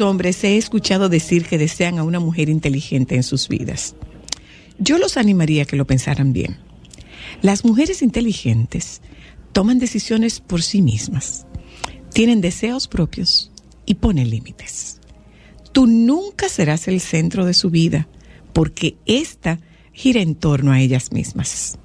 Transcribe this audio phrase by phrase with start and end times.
[0.00, 0.34] La mujer inteligente.
[0.34, 3.94] ¿A cuántos hombres he escuchado decir que desean a una mujer inteligente en sus vidas?
[4.78, 6.58] Yo los animaría a que lo pensaran bien.
[7.42, 9.02] Las mujeres inteligentes
[9.52, 11.46] toman decisiones por sí mismas,
[12.12, 13.52] tienen deseos propios
[13.86, 15.00] y ponen límites.
[15.70, 18.08] Tú nunca serás el centro de su vida
[18.52, 19.60] porque ésta
[19.92, 21.78] gira en torno a ellas mismas.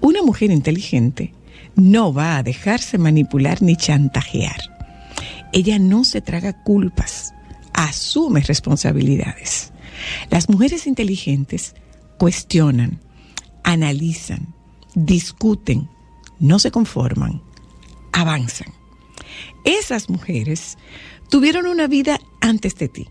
[0.00, 1.32] Una mujer inteligente
[1.76, 4.77] no va a dejarse manipular ni chantajear.
[5.52, 7.34] Ella no se traga culpas,
[7.72, 9.72] asume responsabilidades.
[10.30, 11.74] Las mujeres inteligentes
[12.18, 13.00] cuestionan,
[13.64, 14.54] analizan,
[14.94, 15.88] discuten,
[16.38, 17.42] no se conforman,
[18.12, 18.72] avanzan.
[19.64, 20.76] Esas mujeres
[21.30, 23.08] tuvieron una vida antes de ti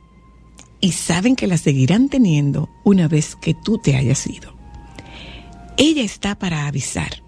[0.80, 4.56] y saben que la seguirán teniendo una vez que tú te hayas ido.
[5.78, 7.24] Ella está para avisar,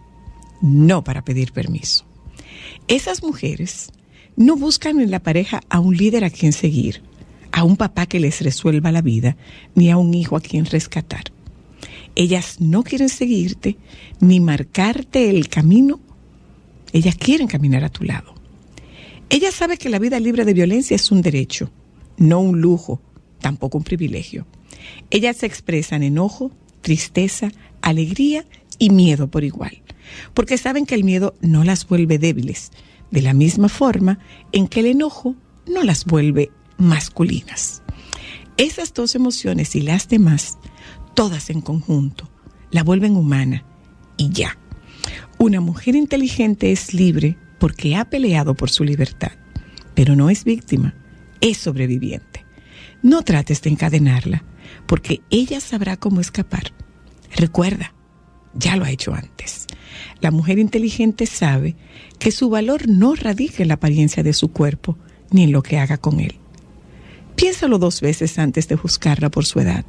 [0.61, 2.05] no para pedir permiso.
[2.87, 3.91] Esas mujeres
[4.39, 7.01] no buscan en la pareja a un líder a quien seguir,
[7.51, 9.35] a un papá que les resuelva la vida,
[9.75, 11.25] ni a un hijo a quien rescatar.
[12.15, 13.75] Ellas no quieren seguirte
[14.21, 15.99] ni marcarte el camino.
[16.93, 18.33] Ellas quieren caminar a tu lado.
[19.29, 21.69] Ella sabe que la vida libre de violencia es un derecho,
[22.17, 23.01] no un lujo,
[23.41, 24.47] tampoco un privilegio.
[25.09, 26.49] Ellas expresan enojo,
[26.81, 27.51] tristeza,
[27.81, 28.45] alegría
[28.77, 29.81] y miedo por igual,
[30.33, 32.71] porque saben que el miedo no las vuelve débiles,
[33.11, 34.19] de la misma forma
[34.51, 35.35] en que el enojo
[35.67, 37.81] no las vuelve masculinas.
[38.57, 40.57] Esas dos emociones y las demás,
[41.13, 42.29] todas en conjunto,
[42.71, 43.65] la vuelven humana
[44.17, 44.57] y ya.
[45.37, 49.31] Una mujer inteligente es libre porque ha peleado por su libertad,
[49.95, 50.95] pero no es víctima,
[51.41, 52.45] es sobreviviente.
[53.01, 54.43] No trates de encadenarla,
[54.85, 56.73] porque ella sabrá cómo escapar.
[57.35, 57.93] Recuerda,
[58.53, 59.67] ya lo ha hecho antes.
[60.21, 61.75] La mujer inteligente sabe
[62.17, 64.97] que su valor no radica en la apariencia de su cuerpo
[65.31, 66.35] ni en lo que haga con él.
[67.35, 69.85] Piénsalo dos veces antes de juzgarla por su edad,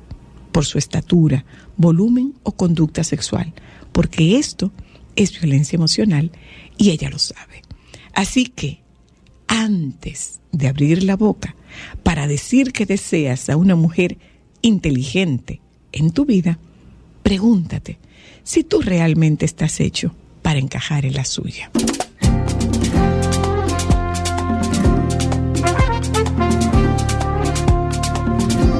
[0.53, 1.45] por su estatura,
[1.77, 3.53] volumen o conducta sexual,
[3.93, 4.73] porque esto
[5.17, 6.31] es violencia emocional
[6.79, 7.63] y ella lo sabe.
[8.15, 8.83] Así que,
[9.49, 11.57] antes de abrir la boca
[12.03, 14.19] para decir que deseas a una mujer
[14.63, 15.61] inteligente
[15.93, 16.59] en tu vida,
[17.23, 17.99] pregúntate
[18.51, 20.13] si tú realmente estás hecho
[20.43, 21.71] para encajar en la suya.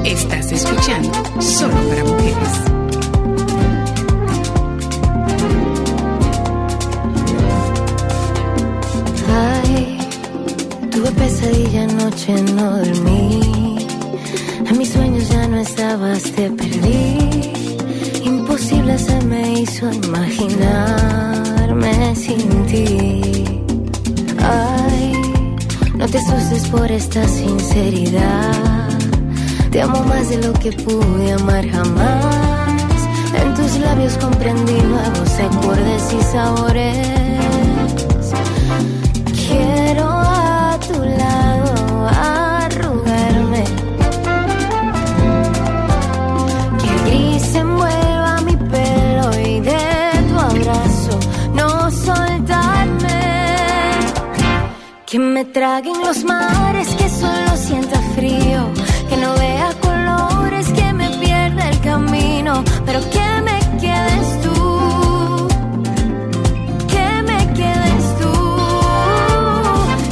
[0.03, 2.53] Estás escuchando Solo para Mujeres.
[9.29, 9.97] Ay,
[10.91, 13.77] tuve pesadilla anoche, no dormí.
[14.69, 17.60] En mis sueños ya no estabas, te perdí.
[18.23, 23.21] Imposible se me hizo imaginarme sin ti.
[24.39, 25.11] Ay,
[25.95, 28.89] no te asustes por esta sinceridad.
[29.71, 32.35] Te amo más de lo que pude amar jamás.
[33.41, 37.07] En tus labios comprendí nuevos acordes y sabores.
[39.47, 40.20] Quiero
[55.11, 58.71] Que me traguen los mares, que solo sienta frío.
[59.09, 62.63] Que no vea colores, que me pierda el camino.
[62.85, 65.49] Pero que me quedes tú.
[66.87, 68.33] Que me quedes tú.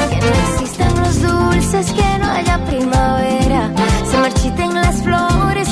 [0.10, 3.72] Que no existan los dulces, que no haya primavera.
[4.12, 5.70] Se marchiten las flores,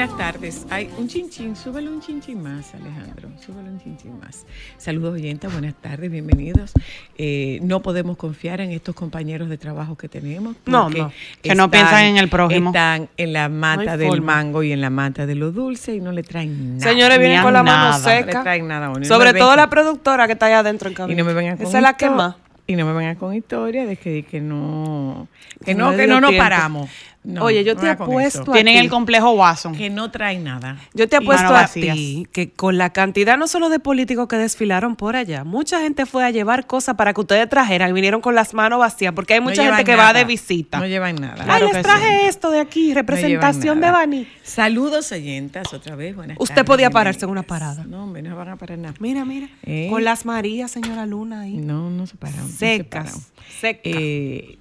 [0.00, 0.66] Buenas tardes.
[0.70, 4.46] hay un chinchín, súbele un chinchín más, Alejandro, súbele un chinchín más.
[4.78, 6.72] Saludos oyentes, buenas tardes, bienvenidos.
[7.18, 10.56] Eh, no podemos confiar en estos compañeros de trabajo que tenemos.
[10.64, 11.12] No, porque no,
[11.42, 12.70] que no piensan en el prójimo.
[12.70, 14.36] Están en la mata No del forma.
[14.36, 16.90] mango y en la mata de lo dulce y no le traen nada.
[16.90, 17.78] Señores, vienen con la nada.
[17.90, 18.42] mano No le seca.
[18.42, 20.92] traen nada, bueno, y no Sobre me todo la productora que está allá adentro en
[20.92, 21.18] y cabina.
[21.18, 22.36] no me vengan con Esa es la que más.
[22.66, 25.26] Y no me vengan con historia de que, que no,
[25.62, 26.44] que no, no que no nos tiempo.
[26.44, 26.88] paramos.
[27.22, 28.80] No, Oye, yo no te apuesto a Tienen ti.
[28.80, 29.74] el complejo Watson.
[29.74, 30.78] que no traen nada.
[30.94, 34.26] Yo te he puesto Mano a ti que con la cantidad no solo de políticos
[34.26, 37.92] que desfilaron por allá, mucha gente fue a llevar cosas para que ustedes trajeran y
[37.92, 40.78] vinieron con las manos vacías, porque hay No mucha gente que va de visita.
[40.78, 41.44] No llevan nada.
[41.46, 42.26] Ay, les que traje sí.
[42.26, 43.90] esto de aquí, representación de.
[43.90, 44.26] Bani.
[44.42, 46.16] Saludos oyentas otra vez.
[46.16, 47.84] Buenas Usted tardes, podía pararse en una parada.
[47.84, 48.94] No, hombre, no van a parar nada.
[48.98, 49.88] Mira, mira, Eh.
[49.90, 51.52] con las Marías, señora Luna ahí.
[51.58, 52.46] No, no se pararon.
[52.46, 53.20] no se Secas, pararon.
[53.60, 53.92] secas.
[53.94, 54.56] Eh,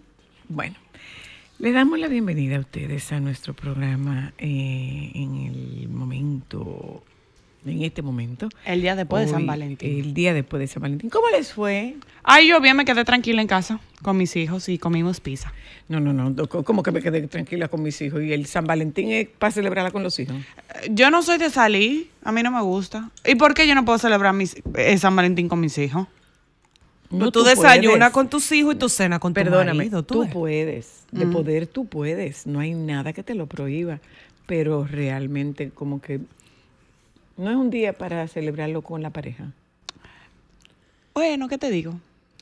[0.50, 0.76] bueno,
[1.60, 7.04] le damos la bienvenida a ustedes a nuestro programa eh, en el momento,
[7.66, 8.48] en este momento.
[8.66, 10.00] El día después de San Valentín.
[10.00, 11.10] El día después de San Valentín.
[11.10, 11.98] ¿Cómo les fue?
[12.24, 15.52] Ay, yo bien me quedé tranquila en casa con mis hijos y comimos pizza.
[15.90, 16.48] No, no, no.
[16.48, 18.24] ¿Cómo que me quedé tranquila con mis hijos?
[18.24, 20.38] ¿Y el San Valentín es para celebrarla con los hijos?
[20.38, 23.12] Eh, Yo no soy de salir, a mí no me gusta.
[23.26, 26.08] ¿Y por qué yo no puedo celebrar mis, eh, San Valentín con mis hijos?
[27.10, 30.04] No, tú, desayunas con tus hijos y tú cenas con tu Perdóname, marido.
[30.04, 30.32] tú, ves.
[30.32, 31.04] puedes.
[31.12, 31.32] De Mm.
[31.32, 32.46] poder tú puedes.
[32.46, 34.00] No hay nada que te lo prohíba.
[34.46, 36.20] Pero realmente como que
[37.38, 39.52] no es un día para celebrarlo con la pareja.
[41.14, 42.00] Bueno, ¿qué te digo?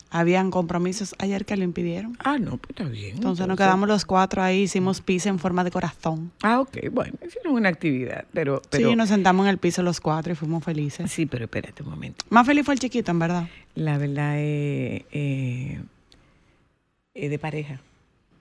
[0.09, 2.18] Habían compromisos ayer que lo impidieron.
[2.19, 3.15] Ah, no, pues está bien.
[3.15, 6.31] Entonces nos quedamos los cuatro ahí, hicimos pizza en forma de corazón.
[6.42, 8.62] Ah, ok, bueno, hicieron una actividad, pero...
[8.69, 11.12] pero sí, nos sentamos en el piso los cuatro y fuimos felices.
[11.12, 12.24] Sí, pero espérate un momento.
[12.30, 13.48] Más feliz fue el chiquito, en verdad.
[13.75, 15.81] La verdad es eh,
[17.13, 17.81] eh, de pareja.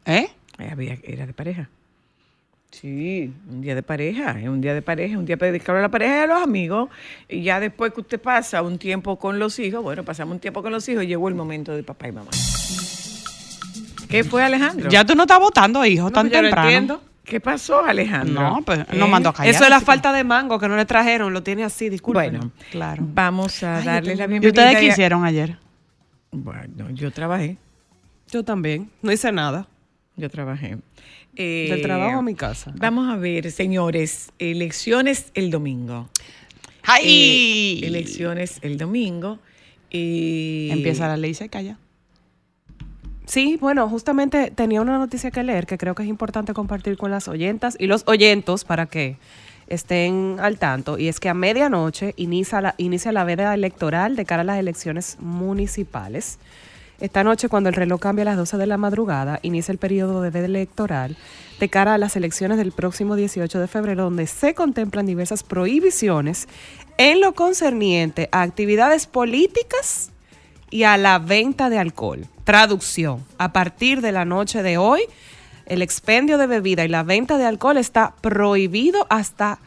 [0.04, 0.28] ¿Eh?
[0.58, 1.68] Eh, Había, era de pareja.
[2.70, 5.82] Sí, un día de pareja, es un día de pareja, un día para dedicarlo a
[5.82, 6.90] la pareja y a los amigos.
[7.28, 10.62] Y ya después que usted pasa un tiempo con los hijos, bueno, pasamos un tiempo
[10.62, 12.30] con los hijos, llegó el momento de papá y mamá.
[14.08, 14.88] ¿Qué fue Alejandro?
[14.90, 16.68] Ya tú no estás votando, hijo, No, tan pues yo lo temprano.
[16.68, 17.02] entiendo.
[17.24, 18.40] ¿Qué pasó, Alejandro?
[18.40, 18.96] No, pues ¿Eh?
[18.96, 19.52] no mandó a callar.
[19.54, 22.30] Eso es la que- falta de mango que no le trajeron, lo tiene así, disculpen.
[22.38, 23.02] Bueno, Claro.
[23.14, 24.62] vamos a Ay, darle tengo- la ¿Y bienvenida.
[24.62, 25.58] ustedes qué hicieron ayer?
[26.30, 27.56] Bueno, yo trabajé,
[28.30, 29.66] Yo también, no hice nada.
[30.16, 30.78] yo trabajé.
[31.36, 32.72] Eh, Del trabajo a mi casa.
[32.76, 36.08] Vamos a ver, señores, elecciones el domingo.
[36.82, 37.80] ¡Ay!
[37.82, 39.38] Eh, elecciones el domingo.
[39.90, 41.78] Y Empieza la ley seca ya.
[43.26, 47.10] Sí, bueno, justamente tenía una noticia que leer que creo que es importante compartir con
[47.10, 49.16] las oyentas y los oyentos para que
[49.66, 50.96] estén al tanto.
[50.96, 54.58] Y es que a medianoche inicia la, inicia la veda electoral de cara a las
[54.58, 56.38] elecciones municipales.
[56.98, 60.22] Esta noche, cuando el reloj cambia a las 12 de la madrugada, inicia el periodo
[60.22, 61.16] de electoral
[61.60, 66.48] de cara a las elecciones del próximo 18 de febrero, donde se contemplan diversas prohibiciones
[66.96, 70.10] en lo concerniente a actividades políticas
[70.70, 72.26] y a la venta de alcohol.
[72.44, 73.24] Traducción.
[73.36, 75.02] A partir de la noche de hoy,
[75.66, 79.58] el expendio de bebida y la venta de alcohol está prohibido hasta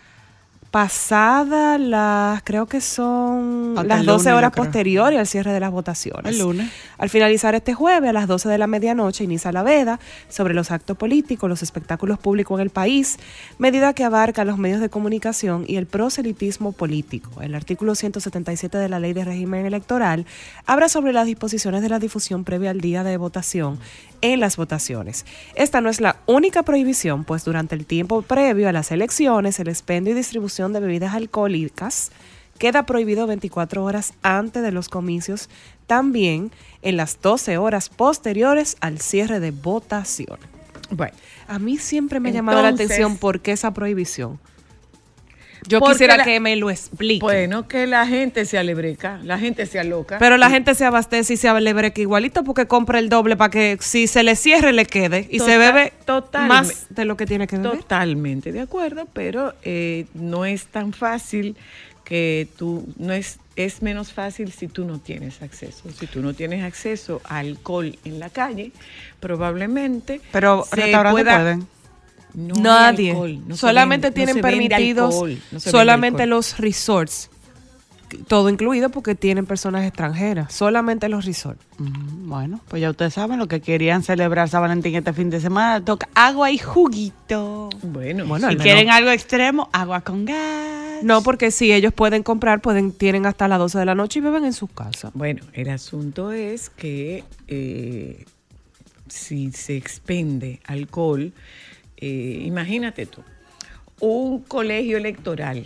[0.71, 5.59] pasada las, creo que son Hasta las el 12 lunes, horas posteriores al cierre de
[5.59, 6.33] las votaciones.
[6.33, 6.69] El lunes.
[6.97, 10.69] Al finalizar este jueves, a las 12 de la medianoche, inicia la veda sobre los
[10.71, 13.17] actos políticos, los espectáculos públicos en el país,
[13.57, 17.41] medida que abarca los medios de comunicación y el proselitismo político.
[17.41, 20.25] El artículo 177 de la Ley de Régimen Electoral
[20.65, 23.79] habla sobre las disposiciones de la difusión previa al día de votación
[24.21, 25.25] en las votaciones.
[25.55, 29.69] Esta no es la única prohibición, pues durante el tiempo previo a las elecciones, el
[29.69, 32.11] expendio y distribución de bebidas alcohólicas
[32.57, 35.49] queda prohibido 24 horas antes de los comicios,
[35.87, 36.51] también
[36.81, 40.37] en las 12 horas posteriores al cierre de votación.
[40.91, 41.15] Bueno,
[41.47, 44.39] A mí siempre me ha llamado la atención por qué esa prohibición.
[45.67, 47.21] Yo Porque quisiera la- que me lo explique.
[47.21, 50.17] bueno, que la gente se alebreca, la gente se aloca.
[50.17, 53.77] Pero la gente se abastece y se alebreca igualito porque compra el doble para que
[53.81, 57.25] si se le cierre le quede y se Total- bebe totalme- más de lo que
[57.25, 57.79] tiene que beber.
[57.79, 61.55] Totalmente de acuerdo, pero eh, no es tan fácil
[62.05, 65.83] que tú, no es, es menos fácil si tú no tienes acceso.
[65.91, 68.71] Si tú no tienes acceso a alcohol en la calle,
[69.19, 70.19] probablemente...
[70.31, 71.67] Pero se pueda- pueden.
[72.33, 73.11] No Nadie.
[73.11, 76.37] alcohol, no se solamente tienen permitidos alcohol, solamente alcohol.
[76.37, 77.29] los resorts.
[78.27, 80.51] Todo incluido porque tienen personas extranjeras.
[80.51, 81.63] Solamente los resorts.
[81.77, 85.39] Mm, Bueno, pues ya ustedes saben lo que querían celebrar San Valentín este fin de
[85.39, 85.83] semana.
[85.85, 87.69] Toca agua y juguito.
[87.83, 91.03] Bueno, Bueno, si al menos- quieren algo extremo, agua con gas.
[91.03, 94.21] No, porque si ellos pueden comprar, pueden tienen hasta las 12 de la noche y
[94.23, 95.11] beben en sus casas.
[95.13, 98.25] Bueno, el asunto es que eh,
[99.07, 101.31] si se expende alcohol,
[102.01, 103.21] eh, imagínate tú,
[103.99, 105.65] un colegio electoral.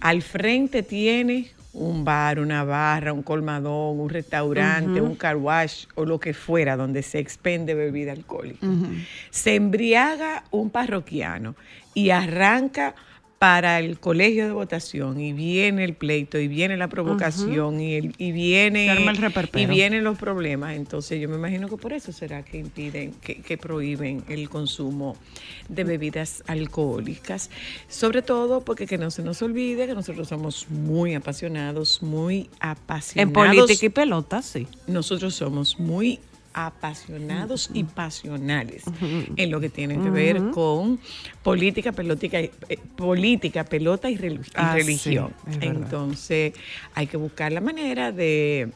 [0.00, 6.04] Al frente tiene un bar, una barra, un colmadón, un restaurante, un car wash o
[6.04, 8.66] lo que fuera donde se expende bebida alcohólica.
[9.30, 11.54] Se embriaga un parroquiano
[11.94, 12.94] y arranca
[13.38, 18.14] para el colegio de votación y viene el pleito y viene la provocación y, el,
[18.16, 18.98] y viene el
[19.56, 20.74] y vienen los problemas.
[20.74, 25.16] Entonces yo me imagino que por eso será que impiden, que, que prohíben el consumo
[25.68, 27.50] de bebidas alcohólicas.
[27.88, 33.16] Sobre todo porque que no se nos olvide que nosotros somos muy apasionados, muy apasionados.
[33.28, 34.66] En política y pelota, sí.
[34.86, 36.20] Nosotros somos muy
[36.56, 38.82] apasionados y pasionales
[39.36, 40.98] en lo que tiene que ver con
[41.42, 42.50] política, pelótica, eh,
[42.96, 45.32] política, pelota y, y Ah, religión.
[45.60, 46.54] Entonces
[46.94, 48.70] hay que buscar la manera de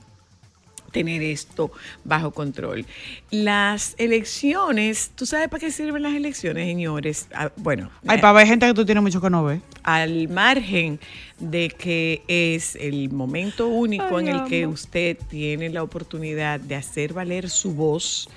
[0.90, 1.70] tener esto
[2.04, 2.86] bajo control.
[3.30, 7.28] Las elecciones, ¿tú sabes para qué sirven las elecciones, señores?
[7.34, 9.60] Ah, bueno, Ay, para ver gente que tú tienes mucho que no ver.
[9.82, 11.00] al margen
[11.38, 16.74] de que es el momento único Ay, en el que usted tiene la oportunidad de
[16.74, 18.28] hacer valer su voz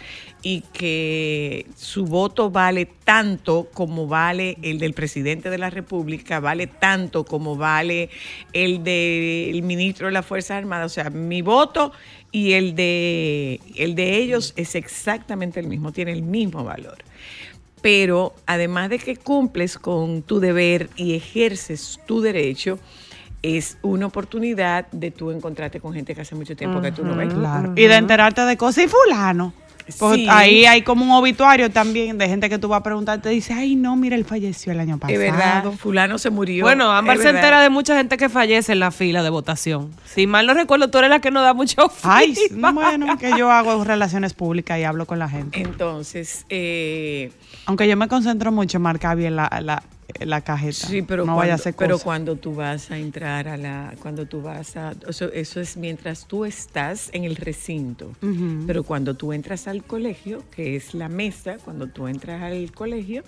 [0.45, 6.67] y que su voto vale tanto como vale el del presidente de la República, vale
[6.67, 8.09] tanto como vale
[8.51, 10.91] el del ministro de las Fuerzas Armadas.
[10.91, 11.93] O sea, mi voto
[12.33, 16.97] y el de, el de ellos es exactamente el mismo, tiene el mismo valor
[17.83, 22.79] pero además de que cumples con tu deber y ejerces tu derecho,
[23.41, 27.13] es una oportunidad de tú encontrarte con gente que hace mucho tiempo que tú no
[27.13, 27.33] ves.
[27.33, 27.73] Claro.
[27.75, 29.53] Y de enterarte de cosas y fulano.
[29.99, 30.27] Porque Sí.
[30.29, 33.53] ahí hay como un obituario también de gente que tú vas a preguntar, te dice,
[33.53, 35.13] ay no, mira, él falleció el año pasado.
[35.13, 36.63] Es verdad, fulano se murió.
[36.65, 39.91] Bueno, Ámbar se entera de mucha gente que fallece en la fila de votación.
[40.05, 42.73] Si mal no recuerdo, tú eres la que nos da mucho Ay, feedback.
[42.73, 45.59] bueno, que yo hago relaciones públicas y hablo con la gente.
[45.61, 47.31] Entonces, eh,
[47.65, 49.83] Aunque yo me concentro mucho en marcar bien la, la,
[50.19, 50.87] la cajeta.
[50.87, 53.93] sí, pero, no cuando, vaya a ser pero cuando tú vas a entrar a la,
[54.01, 58.11] cuando tú vas a, eso, eso es mientras tú estás en el recinto,
[58.67, 63.23] pero cuando tú entras al colegio, que es la mesa, cuando tú entras al colegio,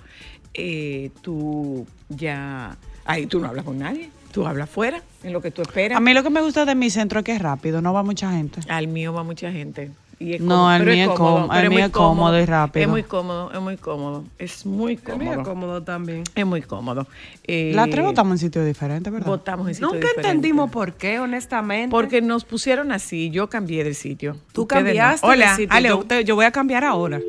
[0.54, 5.52] eh, tú ya, ahí tú no hablas con nadie, tú hablas fuera, en lo que
[5.52, 5.98] tú esperas.
[5.98, 8.04] A mí lo que me gusta de mi centro es que es rápido, no va
[8.04, 8.62] mucha gente.
[8.70, 9.92] Al mío va mucha gente.
[10.18, 12.84] Y es No, pero mío es cómodo, mío es cómodo y rápido.
[12.84, 14.24] Es muy cómodo, es muy cómodo.
[14.38, 15.44] Es muy Es cómodo.
[15.44, 16.24] cómodo también.
[16.36, 17.06] Es muy cómodo.
[17.44, 19.28] Eh, Las tres votamos en sitios diferentes, ¿verdad?
[19.28, 20.32] Votamos en sitios Nunca diferentes.
[20.36, 21.92] entendimos por qué, honestamente.
[21.92, 24.38] Porque nos pusieron así, yo cambié de sitio.
[24.54, 24.88] tú Ustedes no.
[24.88, 25.76] cambiaste Hola, de sitio.
[25.76, 27.20] aló, Yo, te- yo voy a cambiar ahora.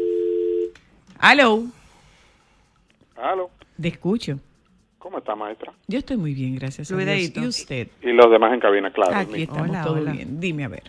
[1.19, 1.64] aló,
[3.16, 3.50] Aló,
[3.81, 4.38] te escucho.
[4.99, 5.73] ¿cómo está, maestra?
[5.87, 7.33] Yo estoy muy bien, gracias a Dios.
[7.37, 7.88] ¿Y usted?
[8.02, 9.16] Y los demás en cabina, claro.
[9.16, 10.12] Aquí estamos Hola, todo hola.
[10.12, 10.38] bien.
[10.40, 10.83] Dime a ver.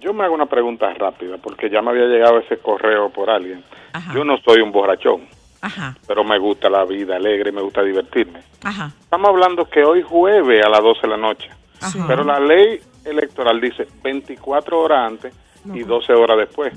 [0.00, 3.64] Yo me hago una pregunta rápida, porque ya me había llegado ese correo por alguien.
[3.92, 4.12] Ajá.
[4.14, 5.22] Yo no soy un borrachón,
[5.60, 8.40] Ajá, pero me gusta la vida alegre, me gusta divertirme.
[8.62, 11.50] ajá, Estamos hablando que hoy jueves a las 12 de la noche,
[11.80, 12.04] ajá.
[12.06, 15.34] pero la ley electoral dice 24 horas antes
[15.74, 16.72] y 12 horas después.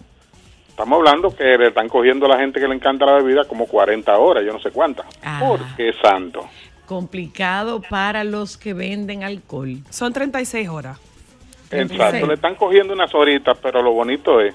[0.70, 3.68] Estamos hablando que le están cogiendo a la gente que le encanta la bebida como
[3.68, 5.06] 40 horas, yo no sé cuántas.
[5.22, 5.38] Ah.
[5.40, 6.48] ¿Por qué santo?
[6.88, 9.78] Complicado para los que venden alcohol.
[9.92, 10.98] Son 36 horas.
[11.72, 14.54] Exacto, le están cogiendo unas horitas, pero lo bonito es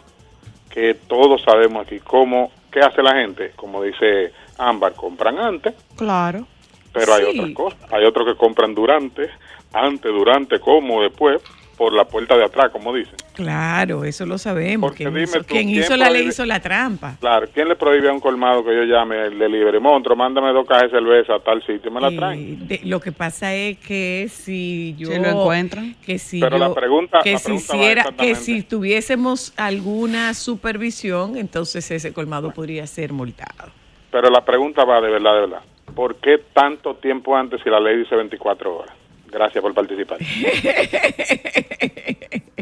[0.71, 3.53] que todos sabemos aquí cómo, qué hace la gente.
[3.57, 6.47] Como dice Ámbar, compran antes, Claro.
[6.93, 7.93] pero hay otras cosas.
[7.93, 9.31] Hay otros que compran durante,
[9.73, 11.43] antes, durante, como, después,
[11.77, 13.15] por la puerta de atrás, como dicen.
[13.35, 14.89] Claro, eso lo sabemos.
[14.91, 17.17] Porque dime hizo, tú, quien ¿quién hizo la ley hizo la trampa.
[17.21, 19.79] Claro, ¿quién le prohíbe a un colmado que yo llame el delivery?
[19.79, 22.67] Monstruo, mándame dos cajas de cerveza a tal sitio, me la Eh, traen.
[22.67, 25.95] de- lo que pasa es que si yo Si lo encuentran.
[26.05, 30.33] que si Pero yo- la pregunta- que la si pregunta hiciera que si tuviésemos alguna
[30.35, 33.71] supervisión entonces ese colmado podría ser multado
[34.11, 35.61] Pero la pregunta va de verdad, de verdad.
[35.95, 38.95] ¿Por qué tanto tiempo antes si la ley dice 24 horas?
[39.37, 40.19] Gracias por participar.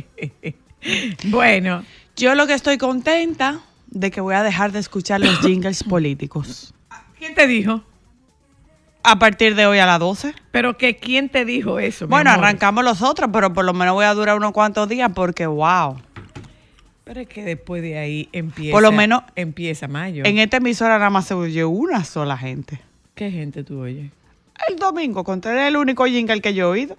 [1.25, 1.85] bueno
[2.17, 6.75] Yo lo que estoy contenta de que voy a dejar de escuchar los jingles políticos.
[7.19, 7.83] quién te dijo
[9.03, 10.35] A partir de hoy a las 12.
[10.51, 12.45] pero que quién te dijo eso Bueno, amor?
[12.45, 15.97] arrancamos los otros, pero por lo menos voy a durar unos cuantos días porque, wow.
[17.05, 20.99] pero es que después de ahí empieza Por lo menos- empieza mayo En esta emisora
[20.99, 22.81] nada más se oye una sola gente.
[23.15, 24.11] qué gente tú oyes
[24.69, 26.97] El domingo, contra el único jingle que yo he oído.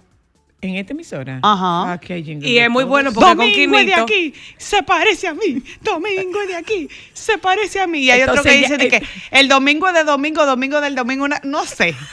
[0.62, 1.92] en esta emisora Ajá.
[1.92, 2.90] Aquí hay jingle Y de es muy todos.
[2.90, 5.62] bueno porque con Domingo es de Quinito- aquí, se parece a mí.
[5.82, 8.00] Domingo es de aquí, se parece a mí.
[8.00, 10.80] Y hay otro Entonces que ya- dice de que el domingo es de domingo, domingo
[10.80, 11.94] del domingo, una- no sé.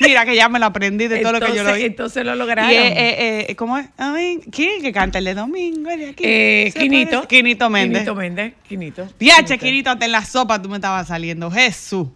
[0.00, 1.86] Mira que ya me lo aprendí de todo lo que yo lo entonces, oí.
[1.86, 3.86] entonces lo lograron Y eh, eh, eh, ¿cómo es?
[3.96, 6.22] Ay, ¿Quién es que canta el de domingo es de aquí?
[6.26, 7.10] Eh, Se Quinito.
[7.22, 8.02] parece- Quinito Méndez.
[8.02, 8.54] Quinito Méndez.
[8.68, 9.08] Quinito.
[9.18, 11.50] Diache, Quinito, hasta en la sopa tú me estabas saliendo.
[11.50, 12.08] Jesús.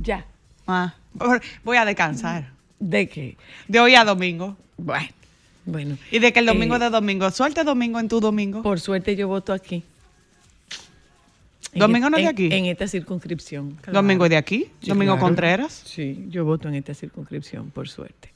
[0.00, 0.24] Ya.
[0.66, 0.94] Ah.
[1.64, 2.50] Voy a descansar.
[2.78, 3.36] ¿De qué?
[3.68, 4.56] De hoy a domingo.
[4.76, 5.08] Bueno,
[5.66, 5.98] bueno.
[6.10, 7.30] Y de que el domingo Eh, de domingo.
[7.30, 8.62] Suerte domingo en tu domingo.
[8.62, 9.82] Por suerte yo voto aquí.
[11.74, 12.48] ¿Domingo no es de aquí?
[12.50, 13.78] En esta circunscripción.
[13.92, 14.70] Domingo es de aquí.
[14.80, 15.26] Sí, domingo claro.
[15.26, 15.82] Contreras.
[15.84, 18.32] Sí, yo voto en esta circunscripción, por suerte.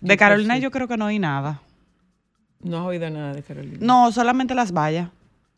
[0.00, 1.62] De Yo Carolina yo creo que no hay nada.
[2.60, 3.78] No has oído nada de Carolina.
[3.80, 5.08] No, solamente las vallas.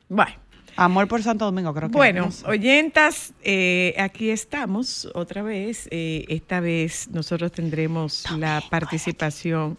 [0.09, 0.33] Bueno.
[0.77, 1.97] Amor por Santo Domingo, creo que.
[1.97, 5.89] Bueno, oyentas, eh, aquí estamos otra vez.
[5.91, 9.79] Eh, esta vez nosotros tendremos la participación.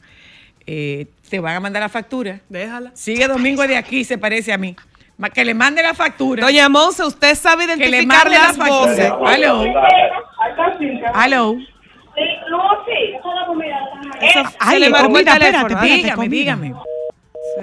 [0.67, 2.39] eh, te van a mandar la factura.
[2.49, 2.91] Déjala.
[2.95, 4.75] Sigue Domingo de aquí, se parece a mí.
[5.33, 6.43] Que le mande la factura.
[6.45, 9.09] Doña Monse, usted sabe que le identificar mande la las voces.
[9.09, 9.31] factura.
[9.33, 9.63] Aló.
[11.13, 11.55] Aló.
[14.59, 15.67] Ay, se le es marcó el comida, teléfono.
[15.67, 15.95] espérate, ¿ah?
[15.95, 15.95] espérate.
[15.97, 16.29] Dígame, comida.
[16.29, 16.73] dígame.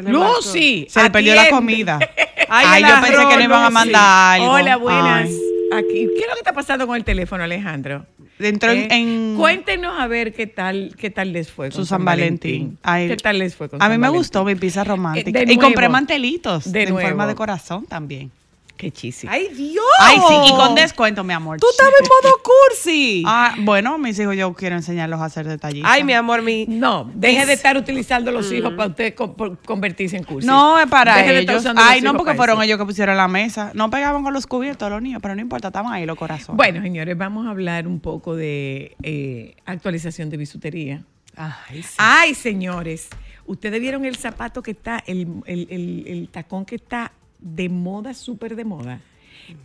[0.03, 0.11] Le.
[0.11, 0.87] Lucy.
[0.89, 1.99] Se le perdió la comida.
[2.49, 4.53] Ay, Ay, yo pensé que no iban a mandar algo.
[4.53, 5.29] Hola, buenas.
[5.29, 5.39] Ay.
[5.75, 6.07] Aquí.
[6.15, 8.05] ¿Qué es lo que está pasando con el teléfono, Alejandro?
[8.39, 9.37] En- Eh, en.
[9.39, 12.77] Cuéntenos a ver qué tal, qué tal les fue con Su San Valentín.
[12.83, 14.19] Ay, ¿Qué tal les fue con A San mí me Valentín?
[14.19, 15.41] gustó mi pizza romántica.
[15.41, 15.93] Eh, de y compré nuevo.
[15.93, 17.09] mantelitos De en nuevo.
[17.09, 18.31] forma de corazón también.
[18.83, 19.29] Qué chisi.
[19.31, 19.85] Ay, Dios.
[20.01, 21.61] Ay, sí, y con descuento, mi amor.
[21.61, 23.23] Tú estabas en modo cursi.
[23.25, 25.89] Ah, bueno, mis hijos yo quiero enseñarlos a hacer detallitos.
[25.89, 26.67] Ay, mi amor, mi.
[26.67, 30.49] No, deje de estar utilizando los hijos para usted co- convertirse en cursi.
[30.49, 31.63] No, es para Deje de estar ellos.
[31.63, 32.63] usando los Ay, no, hijos porque fueron eso.
[32.65, 33.71] ellos que pusieron la mesa.
[33.75, 36.57] No pegaban con los cubiertos los niños, pero no importa, estaban ahí los corazones.
[36.57, 41.05] Bueno, señores, vamos a hablar un poco de eh, actualización de bisutería.
[41.37, 41.95] Ay, sí.
[41.99, 43.11] Ay, señores,
[43.47, 47.13] ustedes vieron el zapato que está, el, el- el- el tacón que está
[47.43, 49.01] de moda, súper de moda.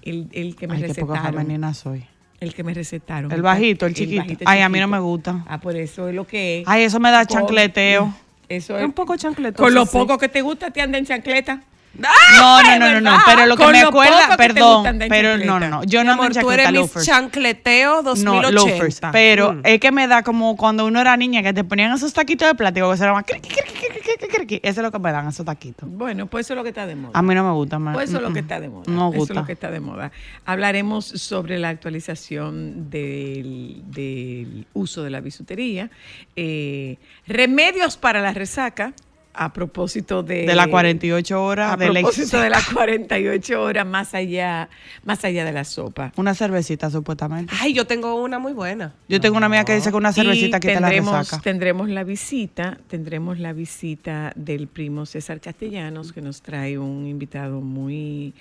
[0.02, 1.34] El, el que me Ay, qué poca recetaron.
[1.42, 2.04] femenina soy.
[2.40, 3.32] El que me recetaron.
[3.32, 4.44] El bajito, el chiquito.
[4.46, 5.44] Ay, a mí no me gusta.
[5.48, 6.68] Ah, por eso es lo que es.
[6.68, 8.14] Ay, eso me da Con- chancleteo.
[8.50, 9.64] Eso Es es un poco chancletoso.
[9.64, 9.92] Con lo sí.
[9.94, 11.62] poco que te gusta, te anda en chancleta.
[11.98, 13.18] No, no, no, no, no.
[13.26, 15.84] Pero lo que me acuerda, perdón, gusta pero no, no, no.
[15.84, 17.06] Yo no ando en tú eres chancleta mis loafers.
[17.06, 18.42] chancleteo 2080.
[18.42, 19.02] No, loafers.
[19.12, 19.62] Pero Mm.
[19.64, 22.56] es que me da como cuando uno era niña que te ponían esos taquitos de
[22.56, 23.26] plástico que se llaman.
[23.28, 25.90] Eso es lo que me dan, esos taquitos.
[25.90, 27.12] Bueno, pues eso es lo que está de moda.
[27.14, 27.94] A mí no me gusta más.
[27.94, 28.84] Pues eso es lo que está de moda.
[28.88, 29.34] No me Eso es gusta.
[29.36, 30.12] lo que está de moda.
[30.46, 35.90] Hablaremos sobre la actualización del, del uso de la bisutería.
[36.36, 38.94] eh, remedios para la resaca.
[39.38, 40.46] A propósito de.
[40.46, 42.50] De las 48 horas A de propósito de seca.
[42.50, 44.70] las 48 horas más allá,
[45.06, 46.12] más allá de la sopa.
[46.18, 47.54] Una cervecita, supuestamente.
[47.60, 48.94] Ay, yo tengo una muy buena.
[49.08, 51.42] Yo tengo una amiga que dice que una cervecita Y quita la tendremos, resaca.
[51.44, 57.62] tendremos la visita, tendremos la visita del primo César Castellanos, que nos trae un invitado
[57.62, 58.34] muy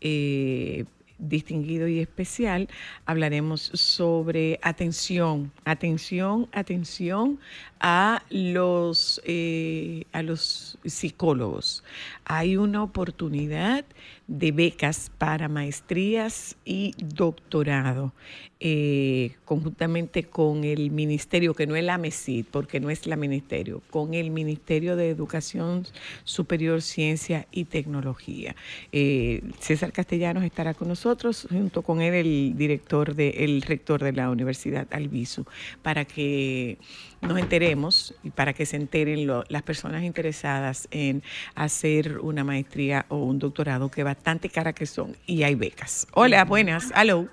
[0.00, 0.84] eh,
[1.22, 2.68] distinguido y especial.
[3.06, 7.38] Hablaremos sobre atención, atención, atención
[7.80, 11.82] a los eh, a los psicólogos.
[12.24, 13.84] Hay una oportunidad
[14.26, 18.12] de becas para maestrías y doctorado,
[18.60, 23.82] eh, conjuntamente con el ministerio, que no es la MESID, porque no es la ministerio,
[23.90, 25.86] con el Ministerio de Educación
[26.24, 28.54] Superior, Ciencia y Tecnología.
[28.92, 34.30] Eh, César Castellanos estará con nosotros, junto con él el director de, rector de la
[34.30, 35.44] Universidad Albizu,
[35.82, 36.78] para que
[37.22, 41.22] nos enteremos y para que se enteren lo- las personas interesadas en
[41.54, 46.06] hacer una maestría o un doctorado, que bastante cara que son, y hay becas.
[46.14, 47.28] Hola, buenas, aló,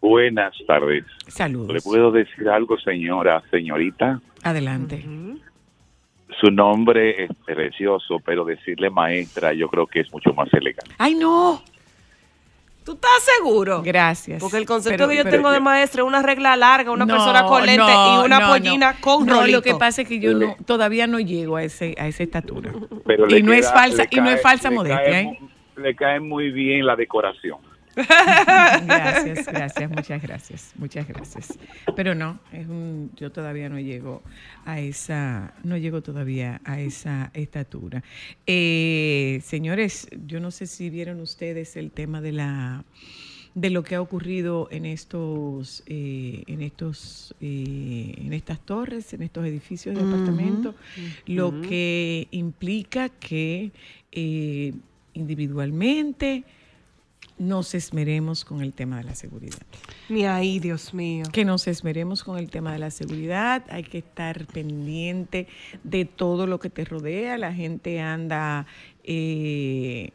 [0.00, 1.04] Buenas tardes.
[1.24, 1.82] ¿Le saludos.
[1.82, 4.20] puedo decir algo, señora, señorita?
[4.42, 5.02] Adelante.
[6.38, 10.94] Su nombre es precioso, pero decirle maestra yo creo que es mucho más elegante.
[10.98, 11.62] Ay, no.
[12.84, 13.80] ¿Tú estás seguro?
[13.82, 14.40] Gracias.
[14.42, 17.06] Porque el concepto Pero- que yo pero- tengo de maestra es una regla larga, una
[17.06, 19.00] No, persona con lente no, y una no, pollina no.
[19.00, 19.56] con No, rolito.
[19.58, 22.72] lo que pasa es que yo no, todavía no llego a ese a esa estatura.
[23.06, 25.38] Pero Y no es falsa- y no es falsa modestia, cae ¿eh?
[25.76, 27.58] Le cae muy bien la decoración.
[27.96, 31.58] Gracias, gracias, muchas gracias, muchas gracias.
[31.94, 34.22] Pero no, es un, yo todavía no llego
[34.64, 38.02] a esa, no llego todavía a esa estatura.
[38.46, 42.84] Eh, señores, yo no sé si vieron ustedes el tema de la
[43.54, 49.22] de lo que ha ocurrido en estos eh, en estos eh, en estas torres en
[49.22, 50.74] estos edificios de apartamentos
[51.26, 53.70] lo que implica que
[55.12, 56.42] individualmente
[57.38, 59.58] nos esmeremos con el tema de la seguridad.
[60.08, 61.24] Ni ahí, Dios mío.
[61.32, 65.48] Que nos esmeremos con el tema de la seguridad, hay que estar pendiente
[65.82, 68.66] de todo lo que te rodea, la gente anda,
[69.02, 70.10] eh,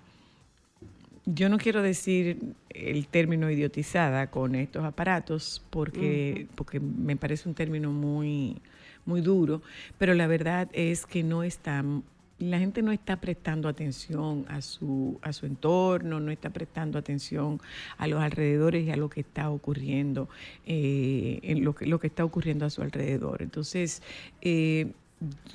[1.26, 7.56] yo no quiero decir el término idiotizada con estos aparatos porque, porque me parece un
[7.56, 8.62] término muy,
[9.06, 9.62] muy duro,
[9.98, 12.04] pero la verdad es que no están
[12.40, 17.62] la gente no está prestando atención a su, a su entorno, no está prestando atención
[17.98, 20.30] a los alrededores y a lo que está ocurriendo,
[20.66, 23.42] eh, en lo que, lo que está ocurriendo a su alrededor.
[23.42, 24.02] Entonces,
[24.42, 24.94] eh,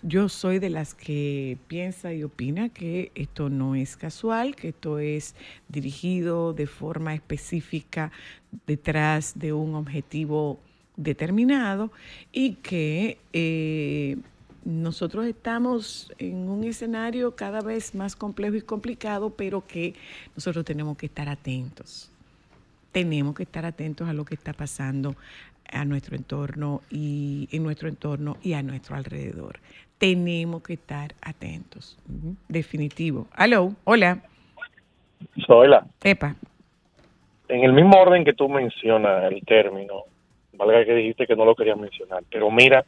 [0.03, 4.99] yo soy de las que piensa y opina que esto no es casual, que esto
[4.99, 5.35] es
[5.69, 8.13] dirigido de forma específica
[8.67, 10.61] detrás de un objetivo
[10.97, 11.91] determinado
[12.31, 14.19] y que eh,
[14.65, 19.95] nosotros estamos en un escenario cada vez más complejo y complicado, pero que
[20.35, 22.11] nosotros tenemos que estar atentos.
[22.93, 25.15] Tenemos que estar atentos a lo que está pasando
[25.71, 29.59] a nuestro entorno y en nuestro entorno y a nuestro alrededor.
[29.99, 31.99] Tenemos que estar atentos.
[32.49, 33.27] Definitivo.
[33.33, 34.23] Aló, hola.
[35.47, 36.37] Soyla, Epa.
[37.49, 40.05] en el mismo orden que tú mencionas el término,
[40.53, 42.85] valga que dijiste que no lo querías mencionar, pero mira,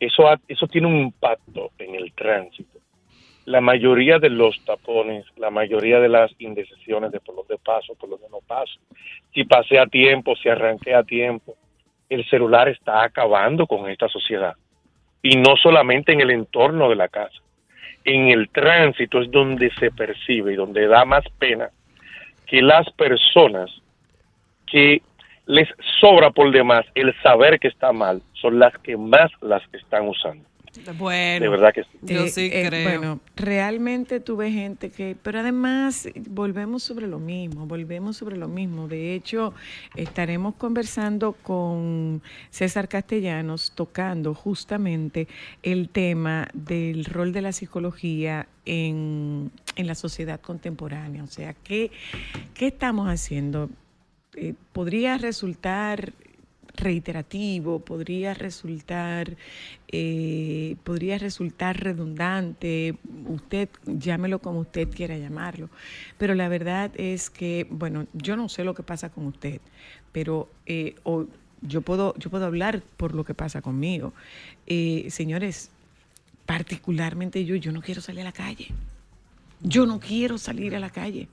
[0.00, 2.78] eso, eso tiene un impacto en el tránsito.
[3.44, 8.08] La mayoría de los tapones, la mayoría de las indecisiones de por dónde paso, por
[8.08, 8.78] dónde no paso,
[9.34, 11.54] si pasé a tiempo, si arranqué a tiempo,
[12.08, 14.54] el celular está acabando con esta sociedad.
[15.22, 17.40] Y no solamente en el entorno de la casa,
[18.04, 21.70] en el tránsito es donde se percibe y donde da más pena
[22.46, 23.70] que las personas
[24.66, 25.02] que
[25.50, 25.68] les
[26.00, 30.44] sobra por demás el saber que está mal son las que más las están usando.
[30.96, 31.98] Bueno, De verdad que sí.
[32.02, 32.72] Yo sí creo.
[32.72, 38.36] Eh, Bueno, realmente tuve gente que, pero además eh, volvemos sobre lo mismo, volvemos sobre
[38.36, 38.86] lo mismo.
[38.86, 39.52] De hecho,
[39.96, 45.26] estaremos conversando con César Castellanos tocando justamente
[45.64, 51.24] el tema del rol de la psicología en, en la sociedad contemporánea.
[51.24, 51.90] O sea, ¿qué,
[52.54, 53.70] qué estamos haciendo?
[54.42, 56.14] Eh, podría resultar
[56.74, 59.36] reiterativo, podría resultar,
[59.88, 65.68] eh, podría resultar redundante, usted llámelo como usted quiera llamarlo,
[66.16, 69.60] pero la verdad es que, bueno, yo no sé lo que pasa con usted,
[70.10, 71.26] pero eh, o
[71.60, 74.14] yo puedo, yo puedo hablar por lo que pasa conmigo.
[74.66, 75.70] Eh, señores,
[76.46, 78.68] particularmente yo, yo no quiero salir a la calle.
[79.62, 81.28] Yo no quiero salir a la calle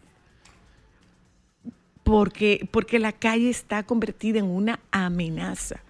[2.07, 5.81] porque, porque la calle está convertida en una amenaza.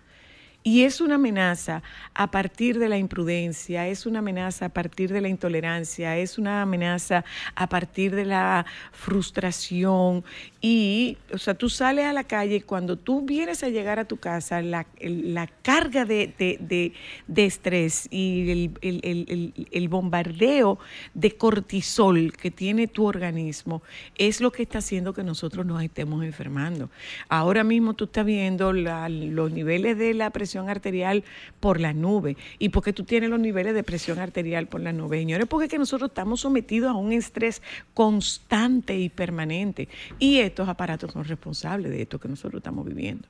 [0.68, 1.82] Y es una amenaza
[2.14, 6.62] a partir de la imprudencia, es una amenaza a partir de la intolerancia, es una
[6.62, 7.24] amenaza
[7.56, 10.26] a partir de la frustración.
[10.60, 14.04] Y, o sea, tú sales a la calle y cuando tú vienes a llegar a
[14.06, 16.92] tu casa, la, la carga de, de-
[17.28, 19.00] de- estrés y el, el-
[19.30, 20.80] el- el- bombardeo
[21.14, 23.82] de cortisol que tiene tu organismo
[24.18, 26.90] es lo que está haciendo que nosotros nos estemos enfermando.
[27.30, 31.24] Ahora mismo tú estás viendo los niveles de la presión arterial
[31.60, 32.36] por la nube.
[32.60, 35.48] ¿Y por qué tú tienes los niveles de presión arterial por la nube, señores?
[35.48, 37.62] Porque es que nosotros estamos sometidos a un estrés
[37.94, 39.88] constante y permanente.
[40.20, 43.28] Y estos aparatos son responsables de esto que nosotros estamos viviendo.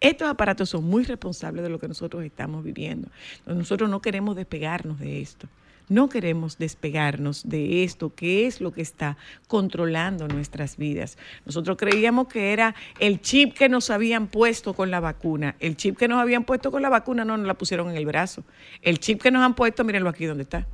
[0.00, 3.08] Estos aparatos son muy responsables de lo que nosotros estamos viviendo.
[3.46, 5.48] Nosotros no queremos despegarnos de esto.
[5.88, 9.16] No queremos despegarnos de esto, que es lo que está
[9.48, 11.18] controlando nuestras vidas.
[11.44, 15.56] Nosotros creíamos que era el chip que nos habían puesto con la vacuna.
[15.60, 18.06] El chip que nos habían puesto con la vacuna no nos la pusieron en el
[18.06, 18.44] brazo.
[18.82, 20.66] El chip que nos han puesto, mírenlo aquí donde está.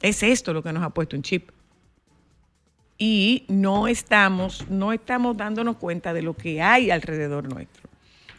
[0.00, 1.50] Es esto lo que nos ha puesto un chip
[3.04, 7.91] y no estamos, no estamos dándonos cuenta de lo que hay alrededor nuestro.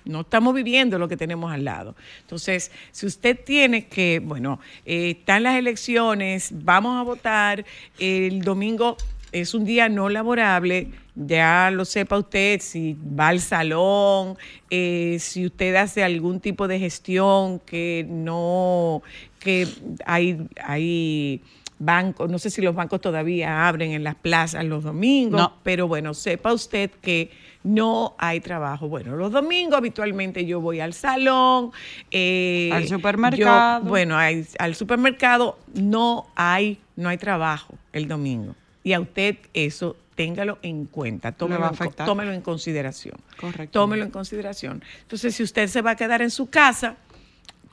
[0.06, 1.96] No estamos viviendo lo que tenemos al lado.
[2.22, 7.66] Entonces, si usted tiene que, bueno, eh, están las elecciones, vamos a votar,
[8.00, 8.98] el domingo
[9.32, 14.38] es un día no laborable, ya lo sepa usted, si va al salón,
[14.70, 19.02] eh, si usted hace algún tipo de gestión que no,
[19.40, 19.68] que
[20.06, 21.42] hay, hay
[21.80, 25.54] bancos, no sé si los bancos todavía abren en las plazas los domingos, No.
[25.64, 27.32] pero bueno, sepa usted que
[27.64, 28.88] no hay trabajo.
[28.90, 31.72] Bueno, los domingos habitualmente yo voy al salón,
[32.12, 33.84] eh, Al supermercado.
[33.84, 38.56] yo- bueno, hay- al supermercado no hay, no hay trabajo el domingo.
[38.84, 43.16] Y a usted eso téngalo en cuenta, en, tómelo en consideración.
[43.40, 43.80] Correcto.
[43.80, 44.84] Tómelo en consideración.
[45.02, 46.98] Entonces, si usted se va a quedar en su casa,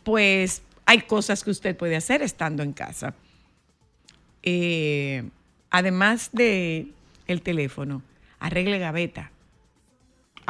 [0.04, 3.12] pues hay cosas que usted puede hacer estando en casa.
[4.42, 5.24] Eh,
[5.70, 6.88] además de
[7.26, 8.02] el teléfono,
[8.38, 9.30] arregle gaveta.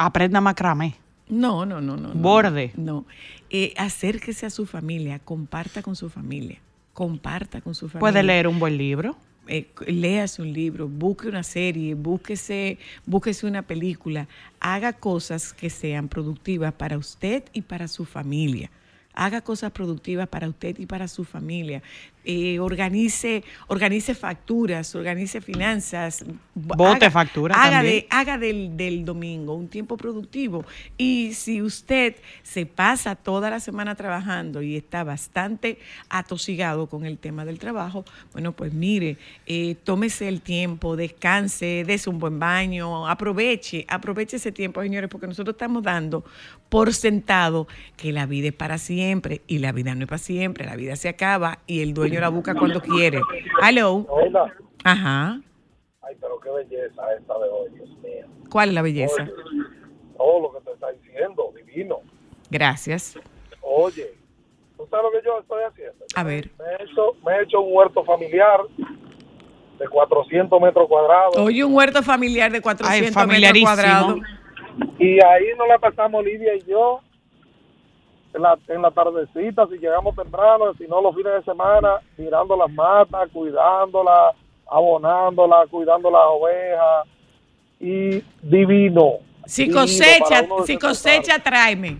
[0.05, 0.95] Aprenda macramé.
[1.27, 2.09] No, no, no, no.
[2.09, 2.71] no, Borde.
[2.75, 3.05] No.
[3.49, 6.59] Eh, acérquese a su familia, comparta con su familia.
[6.93, 7.99] Comparta con su familia.
[7.99, 9.15] Puede leer un buen libro.
[9.47, 14.27] eh, léase un libro, busque una serie, búsquese, búsquese una película,
[14.59, 18.71] haga cosas que sean productivas para usted y para su familia.
[19.13, 21.83] Haga cosas productivas para usted y para su familia.
[22.23, 26.23] Eh, organice, organice facturas, organice finanzas.
[26.53, 27.95] Bote factura Haga, también.
[28.01, 30.65] de- haga del, del domingo un tiempo productivo.
[30.97, 35.79] Y si usted se pasa toda la semana trabajando y está bastante
[36.09, 42.09] atosigado con el tema del trabajo, bueno, pues mire, eh, tómese el tiempo, descanse, dése
[42.09, 46.23] un buen baño, aproveche, aproveche ese tiempo, señores, porque nosotros estamos dando
[46.69, 50.65] por sentado que la vida es para siempre y la vida no es para siempre,
[50.65, 53.21] la vida se acaba y el dueño la busca cuando quiere.
[53.61, 54.05] Hello.
[54.09, 54.53] Hola.
[54.83, 55.39] Ajá.
[56.01, 58.25] Ay, pero qué belleza esta de hoy, Dios mío.
[58.49, 59.23] ¿Cuál es la belleza?
[59.23, 59.33] Oye,
[60.17, 61.99] todo lo que te está diciendo, divino.
[62.49, 63.17] Gracias.
[63.61, 64.13] Oye,
[64.77, 66.05] ¿tú sabes lo que yo estoy haciendo?
[66.15, 66.49] A ver.
[66.59, 68.59] Me he hecho, me he hecho un huerto familiar
[69.79, 73.67] de 400 metros cuadrados Oye, un huerto familiar de 400 metros familiarísimo.
[73.73, 74.15] cuadrados.
[74.99, 76.99] y ahí nos la pasamos Lidia y yo
[78.41, 82.55] en la, en la tardecita, si llegamos temprano, si no los fines de semana, mirando
[82.57, 84.35] las matas, cuidándolas,
[84.69, 87.07] abonándolas, cuidando las ovejas
[87.79, 89.13] y divino.
[89.45, 91.97] Si divino cosecha, si cosecha, tráeme.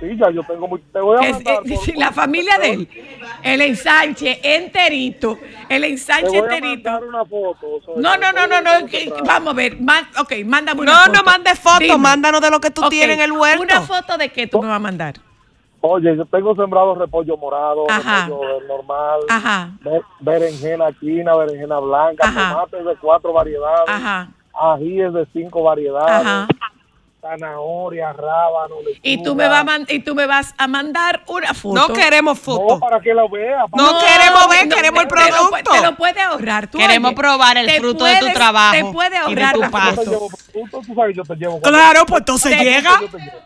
[0.00, 0.80] Sí, ya yo tengo muy...
[0.92, 1.58] Te voy a mandar...
[1.62, 2.88] por- la familia de él,
[3.44, 5.38] el ensanche enterito,
[5.68, 6.98] el Te ensanche voy a enterito.
[6.98, 7.80] una foto.
[7.96, 9.80] No, no, no, no, no, que- vamos a ver.
[9.80, 11.12] man- ok, mándame una No, foto.
[11.12, 11.98] no mandes fotos, Dime.
[11.98, 13.62] mándanos de lo que tú tienes en el huerto.
[13.62, 15.14] Una foto de qué tú me vas a mandar.
[15.84, 18.26] Oye, yo tengo sembrado repollo morado, Ajá.
[18.26, 19.70] repollo normal, Ajá.
[20.20, 22.50] berenjena china, berenjena blanca, Ajá.
[22.54, 24.28] tomates de cuatro variedades, Ajá.
[24.54, 26.46] ajíes de cinco variedades, Ajá.
[27.20, 29.00] zanahoria, rábano, lechuga.
[29.02, 31.74] Y tú me vas a y tú me vas a mandar una foto.
[31.88, 32.80] No queremos No, fotos.
[32.80, 33.64] para que la vea.
[33.72, 35.70] No que- queremos ver, queremos el te- te lo producto.
[35.72, 36.66] Te lo puedes ahorrar.
[36.68, 39.60] Tú, Queremos oye, probar el fruto de tu trabajo Te puedes y de ahorrar tu
[39.60, 40.10] la Yo te foto.
[40.10, 41.60] llevo, tú, tú- tú sabes que yo te llevo.
[41.60, 43.00] Claro, pues entonces Te- llega.
[43.00, 43.38] Yo te llevo.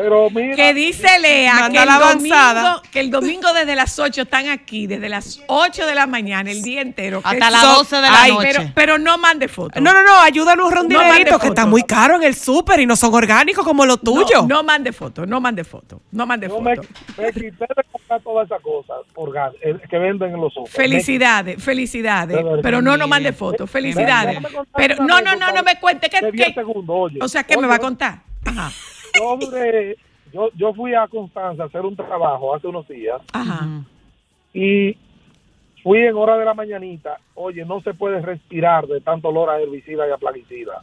[0.00, 4.48] Pero mira, Que dice Lea que el, domingo, que el domingo desde las 8 están
[4.48, 7.20] aquí, desde las 8 de la mañana, el día entero.
[7.24, 8.48] Hasta las son- 12 de la Ay, noche.
[8.52, 9.82] Pero, pero no mande fotos.
[9.82, 11.48] No, no, no, ayúdanos a un No dinerito que fotos.
[11.48, 14.42] está muy caro en el súper y no son orgánicos como lo tuyo.
[14.42, 16.90] No, no mande fotos, no mande fotos, no mande yo me, fotos.
[17.16, 18.98] me quité de comprar todas esas cosas
[19.62, 20.70] eh, que venden en los súper.
[20.72, 22.38] Felicidades, felicidades.
[22.62, 24.38] Pero no, no mande fotos, felicidades.
[24.76, 27.18] Pero no, no, no, no me cuente que, de 10 que- segundos, oye.
[27.20, 28.20] o sea, ¿qué me va a contar?
[28.44, 28.70] Ajá,
[29.14, 29.96] Yo duré,
[30.32, 33.66] yo, yo fui a Constanza a hacer un trabajo hace unos días ajá.
[34.52, 34.96] y
[35.82, 37.18] fui en hora de la mañanita.
[37.34, 40.80] Oye, no se puede respirar de tanto olor a herbicida y a plaguicida.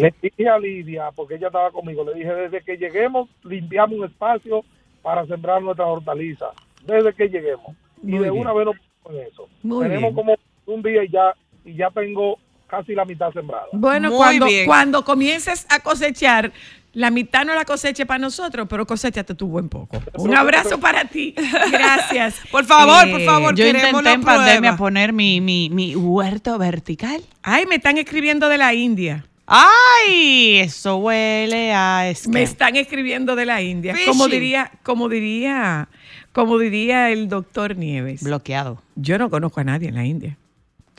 [0.00, 4.04] Le dije a Lidia, porque ella estaba conmigo, le dije, desde que lleguemos, limpiamos un
[4.04, 4.64] espacio
[5.02, 6.50] para sembrar nuestras hortalizas.
[6.84, 7.74] Desde que lleguemos.
[8.02, 8.42] Y Muy de bien.
[8.42, 9.48] una vez pusimos en eso.
[9.62, 10.14] Muy Tenemos bien.
[10.14, 10.36] como
[10.66, 11.34] un día y ya,
[11.64, 12.38] y ya tengo
[12.70, 13.64] casi la mitad sembrada.
[13.72, 14.66] Bueno, Muy cuando, bien.
[14.66, 16.52] cuando comiences a cosechar,
[16.92, 20.02] la mitad no la coseche para nosotros, pero cosechate tú buen poco.
[20.14, 21.34] Un abrazo para ti.
[21.72, 22.40] Gracias.
[22.50, 27.22] Por favor, Eh, por favor, Yo intenté en pandemia poner mi, mi, mi huerto vertical.
[27.42, 29.24] Ay, me están escribiendo de la India.
[29.46, 30.58] ¡Ay!
[30.58, 32.42] Eso huele a Me esque.
[32.42, 33.94] están escribiendo de la India.
[34.06, 35.88] Como diría, como diría,
[36.32, 38.22] como diría el doctor Nieves.
[38.22, 38.82] bloqueado.
[38.96, 40.36] Yo no conozco a nadie en la India.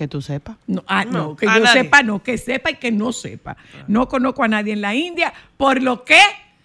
[0.01, 0.57] Que tú sepas.
[0.65, 1.83] No, ah, no, No, que yo nadie.
[1.83, 3.55] sepa, no, que sepa y que no sepa.
[3.87, 6.17] No conozco a nadie en la India, por lo que,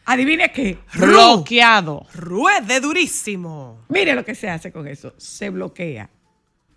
[0.07, 2.07] adivine qué, Bloqueado.
[2.14, 3.81] Ruede durísimo.
[3.90, 6.09] mire lo que se hace con eso, se bloquea.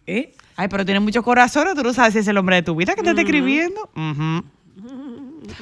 [0.06, 0.34] ¿Eh?
[0.58, 2.76] Ay, pero tiene mucho corazón, ¿o tú no sabes si es el hombre de tu
[2.76, 3.90] vida que te está escribiendo.
[3.96, 4.44] Ujú.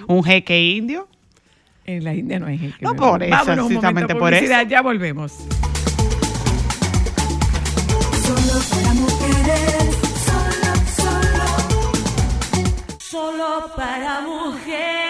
[0.07, 1.07] Un jeque indio.
[1.85, 2.77] En la India no hay gente.
[2.81, 4.67] No por eso, Vámonos un precisamente momento, por eso.
[4.67, 5.31] ya volvemos.
[8.23, 9.16] Solo
[13.17, 13.71] solo.
[13.75, 15.06] Para mujeres.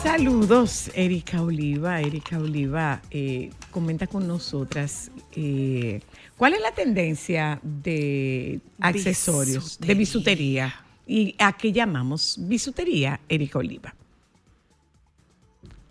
[0.00, 2.00] Saludos, Erika Oliva.
[2.00, 6.00] Erika Oliva eh, comenta con nosotras eh,
[6.36, 10.72] cuál es la tendencia de accesorios, de bisutería.
[11.04, 13.92] ¿Y a qué llamamos bisutería, Erika Oliva?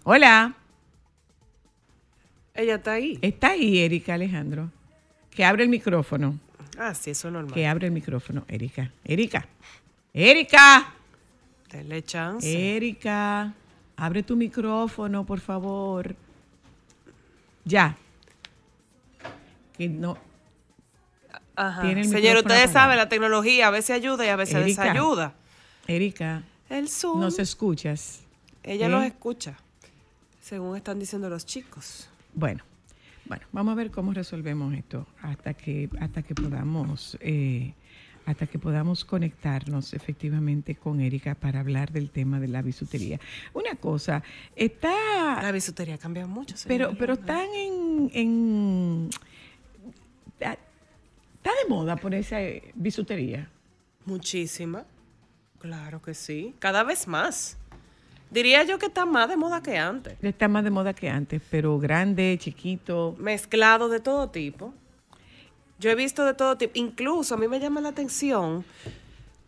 [0.04, 0.56] Hola,
[2.54, 3.20] Ella está ahí.
[3.22, 4.72] está ahí Erika Alejandro.
[5.30, 6.40] Que abre el micrófono.
[6.78, 7.54] Ah, sí, eso es normal.
[7.54, 8.90] Que abre el micrófono, Erika.
[9.04, 9.46] Erika.
[10.14, 10.94] Erika.
[11.74, 12.76] Dele chance.
[12.76, 13.54] Erika,
[13.98, 16.16] abre tu micrófono, por favor.
[17.66, 17.98] Ya.
[19.78, 20.18] Que no.
[21.56, 21.82] Ajá.
[22.04, 24.84] Señor, ustedes saben, la tecnología a veces ayuda y a veces Erika.
[24.84, 25.34] desayuda.
[25.88, 28.22] Erika, El Zoom, nos escuchas.
[28.64, 28.90] ella ¿Eh?
[28.90, 29.58] los escucha,
[30.42, 32.08] según están diciendo los chicos.
[32.34, 32.64] Bueno,
[33.26, 37.74] bueno, vamos a ver cómo resolvemos esto hasta que hasta que podamos eh,
[38.26, 43.20] hasta que podamos conectarnos efectivamente con Erika para hablar del tema de la bisutería.
[43.54, 44.24] Una cosa,
[44.56, 46.56] está La bisutería cambia mucho.
[46.68, 49.10] pero pero están en, en
[50.28, 50.58] está,
[51.36, 53.50] está de moda ponerse bisutería.
[54.06, 54.86] Muchísima.
[55.60, 56.54] Claro que sí.
[56.60, 57.58] Cada vez más.
[58.30, 60.16] Diría yo que está más de moda que antes.
[60.22, 63.16] Está más de moda que antes, pero grande, chiquito.
[63.20, 64.74] Mezclado de todo tipo.
[65.80, 66.72] Yo he visto de todo tipo.
[66.76, 68.64] Incluso a mí me llama la atención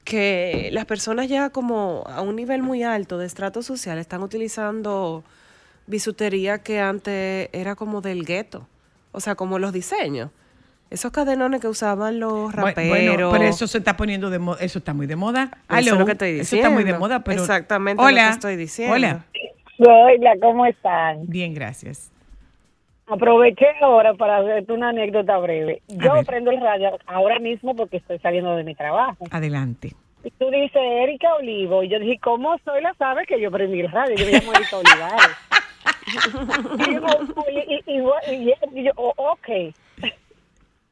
[0.04, 5.24] que las personas ya como a un nivel muy alto de estrato social están utilizando
[5.88, 8.68] bisutería que antes era como del gueto.
[9.12, 10.30] O sea, como los diseños.
[10.92, 12.90] Esos cadenones que usaban los raperos.
[12.90, 15.44] Bueno, pero eso se está poniendo de moda, eso está muy de moda.
[15.68, 17.00] Eso es Aló, lo que estoy Eso está muy de diciendo.
[17.00, 18.28] moda, pero Exactamente lo Hola.
[18.28, 18.94] que estoy diciendo.
[18.96, 19.26] Hola.
[19.80, 21.26] Hola, ¿cómo están?
[21.28, 22.12] Bien, gracias.
[23.08, 25.82] Aproveché ahora para hacerte una anécdota breve.
[25.88, 29.26] Yo prendo el radio ahora mismo porque estoy saliendo de mi trabajo.
[29.32, 29.92] Adelante.
[30.24, 31.84] Y tú dices Erika Olivo.
[31.84, 34.16] Y yo dije, ¿cómo soy la sabes que yo prendí el radio?
[34.16, 35.38] Yo me llamo Erika Olivares.
[37.86, 39.74] y, yo, y, y- y- yo, oh, ok.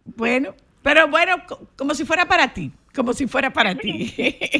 [0.05, 4.13] Bueno, pero bueno, co- como si fuera para ti, como si fuera para ti.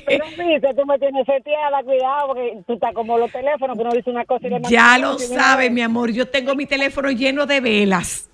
[0.06, 3.92] Pero viste, tú me tienes seteada, cuidado, porque tú estás como los teléfonos, que uno
[3.94, 7.46] dice una cosa y le ya lo sabes, mi amor, yo tengo mi teléfono lleno
[7.46, 8.30] de velas.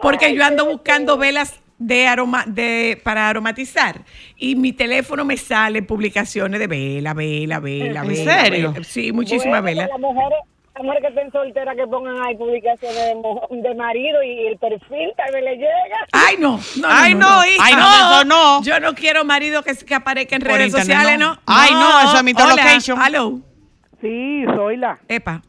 [0.00, 4.00] Porque yo ando buscando velas de aroma de para aromatizar
[4.36, 8.72] y mi teléfono me sale publicaciones de vela, vela, vela, ¿En vela, serio?
[8.72, 8.84] vela.
[8.84, 9.88] Sí, muchísimas Bueno, velas.
[9.90, 10.38] Las mujeres,
[10.76, 15.10] las mujeres que estén solteras que pongan ahí publicaciones de, de marido y el perfil
[15.16, 16.06] tal vez le llega.
[16.12, 17.64] Ay, no, no, Ay, no, hija.
[17.64, 18.62] Ay, no, eso no.
[18.62, 21.34] Yo no quiero marido que, que aparezca en Por redes internet, sociales, no.
[21.34, 21.40] ¿no?
[21.46, 23.00] Ay, no, eso es mi location.
[23.00, 23.40] Aló.
[24.00, 24.98] Sí, soy la.
[25.08, 25.42] Epa.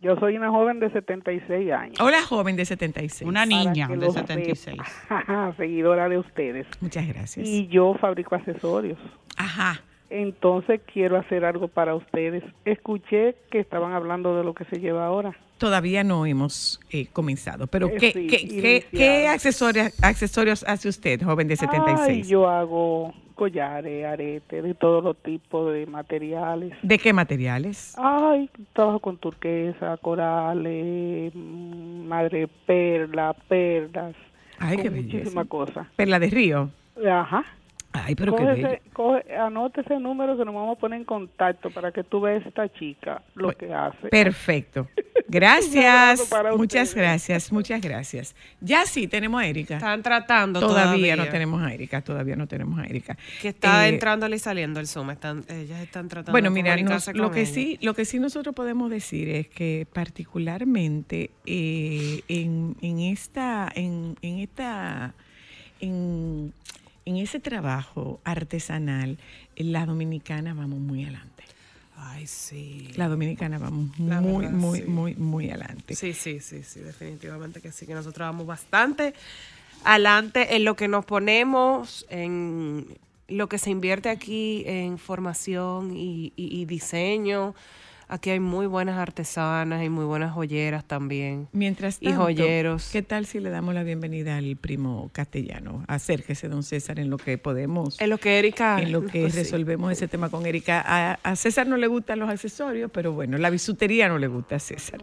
[0.00, 1.98] Yo soy una joven de 76 años.
[1.98, 3.26] Hola, joven de 76.
[3.26, 4.76] Una niña de lo 76.
[4.76, 5.54] sepa.
[5.56, 6.66] Seguidora de ustedes.
[6.80, 7.48] Muchas gracias.
[7.48, 8.98] Y yo fabrico accesorios.
[9.38, 9.80] Ajá.
[10.14, 12.44] Entonces quiero hacer algo para ustedes.
[12.64, 15.36] Escuché que estaban hablando de lo que se lleva ahora.
[15.58, 19.34] Todavía no hemos eh, comenzado, pero Eh, ¿qué, sí, qué, qué, qué iniciar.
[19.34, 22.08] accesorios, accesorios hace usted, joven de 76?
[22.08, 26.72] Ay, yo hago collares, aretes, de todos los tipos de materiales.
[26.82, 27.96] ¿De qué materiales?
[27.98, 34.14] Ay, trabajo con turquesa, corales, mm, madre perla, perlas.
[34.60, 35.16] Ay, qué belleza.
[35.18, 35.86] Muchísimas cosas.
[35.96, 36.70] Perla de río.
[37.04, 37.44] Ajá.
[37.96, 38.66] Ay, pero qué Coge bello.
[38.68, 42.20] ese- coge- anote ese número que nos vamos a poner en contacto para que tú
[42.20, 44.08] veas esta chica lo que hace.
[44.08, 44.88] Perfecto.
[45.28, 46.28] Gracias.
[46.56, 46.94] Muchas ustedes.
[46.94, 48.34] gracias, muchas gracias.
[48.60, 49.76] Ya sí, tenemos a Erika.
[49.76, 51.16] Están tratando Todavía, todavía.
[51.16, 53.16] no tenemos a Erika, todavía no tenemos a Erika.
[53.40, 55.10] Que está Eh, entrándole y saliendo el Zoom.
[55.10, 57.50] Están, ellas están tratando Bueno, de mira, comunicarse nos- lo que ella.
[57.54, 64.16] sí, lo que sí nosotros podemos decir es que particularmente eh, en, en esta, en,
[64.20, 65.14] en esta,
[65.80, 66.52] en,
[67.06, 69.18] en ese trabajo artesanal,
[69.56, 71.44] la dominicana vamos muy adelante.
[71.96, 72.90] Ay, sí.
[72.96, 74.84] La dominicana vamos La muy, verdad, muy, sí.
[74.86, 75.94] muy, muy adelante.
[75.94, 79.14] Sí, sí, sí, sí, definitivamente que sí, que nosotros vamos bastante
[79.84, 82.86] adelante en lo que nos ponemos, en
[83.28, 87.54] lo que se invierte aquí en formación y, y- y diseño.
[88.08, 91.48] Aquí hay muy buenas artesanas y muy buenas joyeras también.
[91.52, 92.90] Mientras Y tanto, joyeros.
[92.92, 95.84] ¿qué tal si le damos la bienvenida al primo castellano?
[95.88, 98.00] Acérquese, don César, en lo que podemos.
[98.00, 98.80] En lo que Erika...
[98.80, 99.38] en lo que pues sí.
[99.40, 100.82] resolvemos ese tema con Erika.
[100.86, 104.56] A, a César no le gustan los accesorios, pero bueno, la bisutería no le gusta
[104.56, 105.00] a César.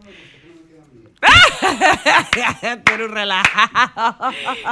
[2.86, 4.32] Pero relajado.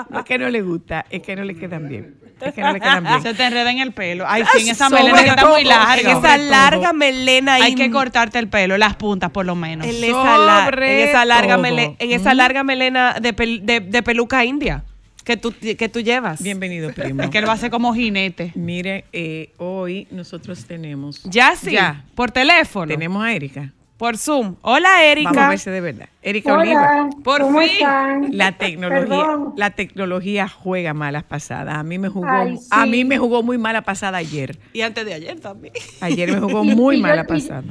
[0.10, 2.19] No es que no le gusta, es que no le quedan bien.
[2.46, 3.22] Es que no le quedan bien.
[3.22, 4.26] Se te enreda en el pelo.
[4.28, 6.12] Ay, sí, en esa Sobre melena que está todo, muy larga.
[6.12, 9.86] En esa larga melena Hay in- que cortarte el pelo, las puntas por lo menos.
[9.88, 10.38] en esa,
[10.72, 11.64] en esa larga todo.
[11.64, 12.38] mele- en esa Mm.
[12.38, 14.84] larga melena de, pel- de- de peluca india
[15.24, 16.42] que tú, que tú llevas.
[16.42, 17.22] Bienvenido, primo.
[17.22, 18.52] Es que él va a ser como jinete.
[18.56, 21.22] Mire, eh, hoy nosotros tenemos.
[21.24, 22.04] Ya sí, Ya.
[22.16, 23.72] por teléfono, Tenemos a Erika.
[24.00, 24.56] Por Zoom.
[24.62, 25.30] Hola Erika.
[25.32, 26.10] Vamos a ver si de verdad.
[26.22, 27.10] Erika Oliva.
[27.22, 27.70] Por ¿cómo fin.
[27.74, 28.28] están?
[28.32, 29.54] La tecnología, Perdón.
[29.58, 31.76] la tecnología juega malas pasadas.
[31.78, 32.68] A mí me jugó, Ay, sí.
[32.72, 34.58] a mí me jugó muy mala pasada ayer.
[34.72, 35.74] Y antes de ayer también.
[36.00, 37.64] Ayer me jugó Y- muy y mala pasada.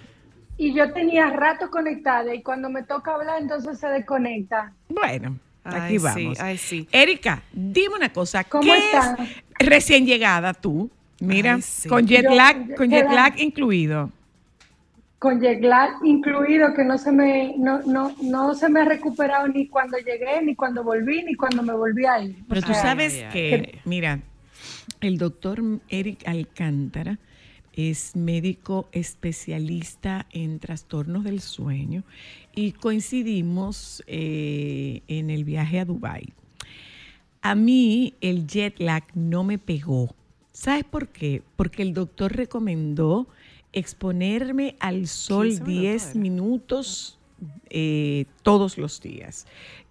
[0.58, 4.74] Y yo tenía rato conectada y cuando me toca hablar entonces se desconecta.
[4.90, 6.40] Bueno, aquí Ay, sí, vamos.
[6.40, 6.88] ay, sí.
[6.92, 8.44] Erika, dime una cosa.
[8.44, 9.16] ¿Cómo ¿qué están?
[9.58, 10.90] es recién llegada tú?
[11.20, 11.88] Mira, Ay, sí.
[11.88, 14.10] con jet Yo- lag, con jet lag incluido.
[15.18, 19.48] Con jet lag incluido, que no se me, no, no, no se me ha recuperado
[19.48, 22.36] ni cuando llegué, ni cuando volví, ni cuando me volví a ir.
[22.48, 24.20] Pero O tú sea, sabes ay, que, mira,
[25.00, 27.18] el doctor Eric Alcántara
[27.72, 32.02] es médico especialista en trastornos del sueño
[32.54, 36.32] y coincidimos eh, en el viaje a Dubái.
[37.40, 40.14] A mí el jet lag no me pegó.
[40.50, 41.42] ¿Sabes por qué?
[41.54, 43.28] Porque el doctor recomendó
[43.78, 46.14] exponerme al sol 15 minutos 10 era.
[46.20, 47.18] minutos
[47.70, 49.46] eh, todos los días.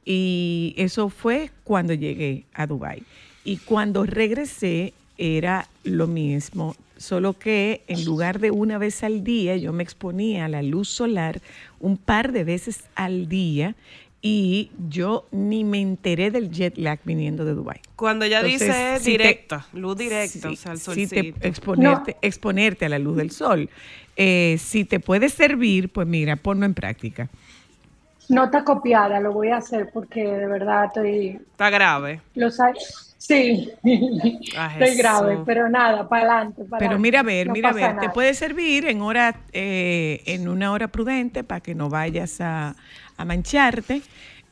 [0.05, 3.03] Y eso fue cuando llegué a Dubái.
[3.43, 9.57] Y cuando regresé era lo mismo, solo que en lugar de una vez al día,
[9.57, 11.41] yo me exponía a la luz solar
[11.79, 13.75] un par de veces al día
[14.21, 17.79] y yo ni me enteré del jet lag viniendo de Dubái.
[17.95, 22.17] Cuando ella Entonces, dice si te- directa, luz directa, Sí, o sea, el te exponerte,
[22.21, 23.69] exponerte a la luz del sol.
[24.15, 27.29] Eh, si te puede servir, pues mira, ponlo en práctica.
[28.29, 32.19] Nota copiada, lo voy a hacer porque de verdad estoy, Está grave.
[32.35, 32.73] lo sa-
[33.17, 33.69] sí,
[34.57, 37.97] Ah, estoy grave, pero nada, para adelante, Pero mira a ver, no mira a ver,
[37.99, 42.75] te puede servir en hora, eh, en una hora prudente para que no vayas a,
[43.17, 44.01] a mancharte.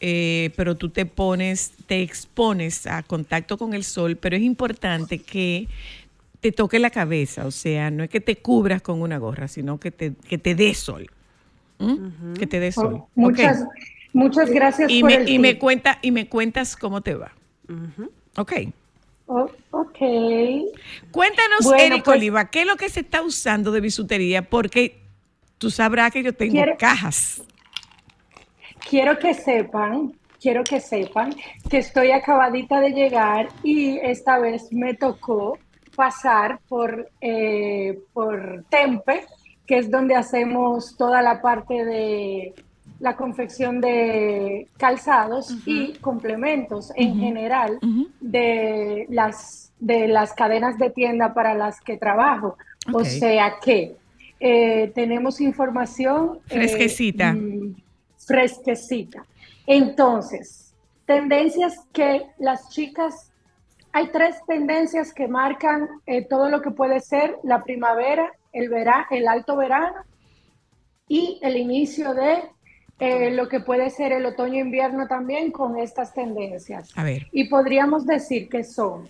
[0.02, 5.20] eh, pero tú te pones, te expones a contacto con el sol, pero es importante
[5.20, 5.68] que
[6.42, 9.80] te toque la cabeza, o sea, no es que te cubras con una gorra, sino
[9.80, 11.10] que te, que te dé sol.
[11.80, 12.34] ¿Mm?
[12.34, 12.96] Que te dé sol.
[13.00, 13.64] Oh, muchas,
[14.14, 17.32] muchas gracias y por me, el y me cuenta y me cuentas cómo te va.
[18.36, 18.52] Ok.
[19.28, 19.98] Oh, ok.
[21.10, 24.42] Cuéntanos, Bueno, Eric pues- Oliva, ¿qué es lo que se está usando de bisutería?
[24.48, 25.00] Porque
[25.58, 27.42] tú sabrás que yo tengo cajas.
[28.88, 31.34] Quiero que sepan, quiero que sepan
[31.70, 35.58] que estoy acabadita de llegar y esta vez me tocó
[35.96, 39.26] pasar por, eh, por Tempe,
[39.66, 42.54] que es donde hacemos toda la parte de
[43.00, 47.80] la confección de calzados y complementos en general
[48.22, 52.58] de las, de las cadenas de tienda para las que trabajo.
[52.94, 53.96] O sea que
[54.40, 57.34] eh, tenemos información eh, Fresquecita.
[57.34, 57.76] mm,
[58.26, 59.26] fresquecita.
[59.68, 60.74] Entonces,
[61.06, 63.32] tendencias que las chicas,
[63.92, 69.08] hay tres tendencias que marcan eh, todo lo que puede ser la primavera, el, vera-
[69.10, 69.96] el alto verano
[71.08, 72.44] y el inicio de
[73.00, 76.90] eh, lo que puede ser el otoño-invierno también con estas tendencias.
[76.98, 77.28] A ver.
[77.32, 79.08] Y podríamos decir que son,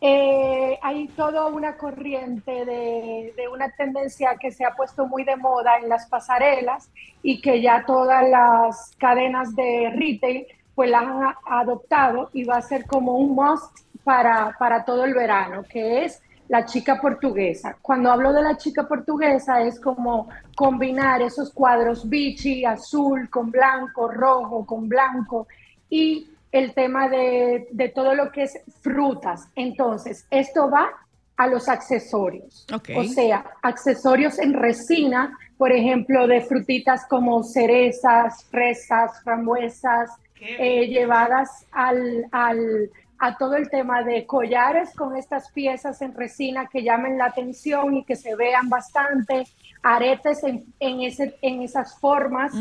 [0.00, 5.36] eh, hay toda una corriente de, de una tendencia que se ha puesto muy de
[5.36, 6.90] moda en las pasarelas
[7.22, 12.62] y que ya todas las cadenas de retail pues la han adoptado y va a
[12.62, 17.76] ser como un must para, para todo el verano, que es la chica portuguesa.
[17.82, 24.08] Cuando hablo de la chica portuguesa es como combinar esos cuadros bichi, azul con blanco,
[24.08, 25.48] rojo con blanco
[25.88, 29.48] y el tema de, de todo lo que es frutas.
[29.54, 30.88] Entonces, esto va
[31.36, 32.66] a los accesorios.
[32.96, 40.10] O sea, accesorios en resina, por ejemplo, de frutitas como cerezas, fresas, frambuesas,
[40.58, 46.66] eh, llevadas al, al- a todo el tema de collares con estas piezas en resina
[46.70, 49.44] que llamen la atención y que se vean bastante,
[49.82, 52.52] aretes en, en ese, en esas formas.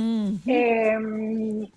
[0.46, 1.68] Eh,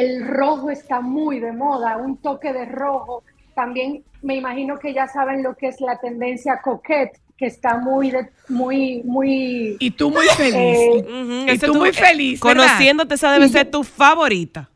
[0.00, 3.22] el rojo está muy de moda, un toque de rojo.
[3.54, 8.10] También me imagino que ya saben lo que es la tendencia coquette, que está muy,
[8.10, 9.76] de- muy, muy...
[9.78, 10.54] Y tú muy feliz.
[10.56, 12.64] Eh, y ese tú tú- muy eh, feliz, ¿verdad?
[12.66, 14.68] Conociéndote, esa debe ser tu favorita.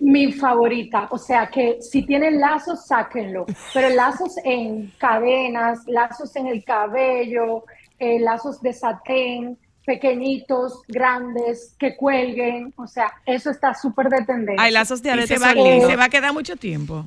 [0.00, 6.46] Mi favorita, o sea que si tienen lazos, sáquenlo, pero lazos en cadenas, lazos en
[6.46, 7.64] el cabello,
[7.98, 9.58] eh, lazos de satén,
[9.88, 14.62] pequeñitos, grandes, que cuelguen, o sea, eso está súper de tendencia.
[14.62, 15.52] Hay lazos de se va,
[15.88, 17.06] se a quedar mucho tiempo.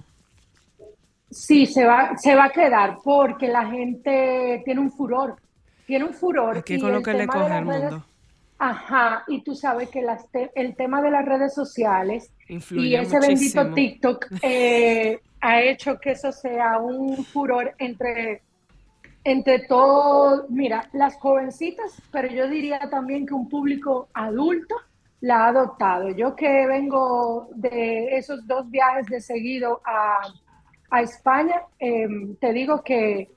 [1.30, 5.36] Sí, se va, se va a quedar porque la gente tiene un furor,
[5.86, 6.58] tiene un furor.
[6.58, 8.06] Y con lo el que le tema de coge las al redes- mundo.
[8.64, 13.18] Ajá, y tú sabes que las te- el tema de las redes sociales y ese
[13.20, 13.64] muchísimo.
[13.64, 18.42] bendito TikTok eh, ha hecho que eso sea un furor entre,
[19.24, 24.76] entre todo, mira, las jovencitas, pero yo diría también que un público adulto
[25.22, 26.10] la ha adoptado.
[26.10, 30.18] Yo que vengo de esos dos viajes de seguido a,
[30.90, 32.08] a España, eh,
[32.40, 33.30] te digo que,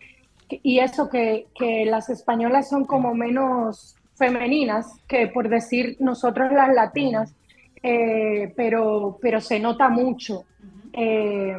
[0.48, 6.52] que- y eso que, que las españolas son como menos femeninas que por decir nosotros
[6.52, 7.34] las latinas,
[7.82, 10.44] eh, pero, pero se nota mucho.
[10.92, 11.56] Eh,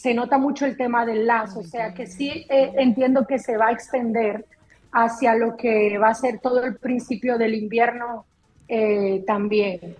[0.00, 3.56] se nota mucho el tema del lazo, o sea que sí eh, entiendo que se
[3.56, 4.44] va a extender
[4.92, 8.24] hacia lo que va a ser todo el principio del invierno
[8.68, 9.96] eh, también.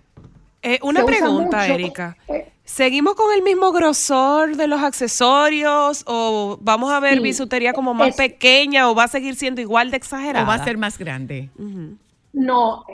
[0.63, 2.17] Eh, una Se pregunta, mucho, Erika.
[2.29, 7.73] eh, ¿Seguimos con el mismo grosor de los accesorios o vamos a ver Sí, bisutería
[7.73, 10.45] como más es- pequeña o va a seguir siendo igual de exagerada?
[10.45, 11.49] ¿O va a ser más grande?
[12.33, 12.85] No,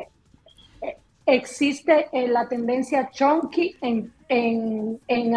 [1.26, 5.34] existe la tendencia chunky en, en, en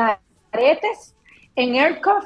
[0.53, 1.13] aretes,
[1.57, 2.23] en air cuff,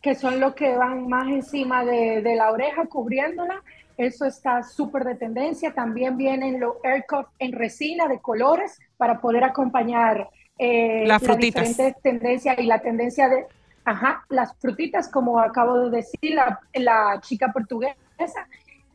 [0.00, 3.62] que son los que van más encima de, de la oreja cubriéndola.
[3.98, 5.74] Eso está súper de tendencia.
[5.74, 11.68] También vienen los air cuff en resina de colores para poder acompañar eh, Las frutitas.
[11.68, 13.44] diferentes tendencias y la tendencia de,
[13.84, 18.46] ajá, las frutitas, como acabo de decir, la, la chica portuguesa.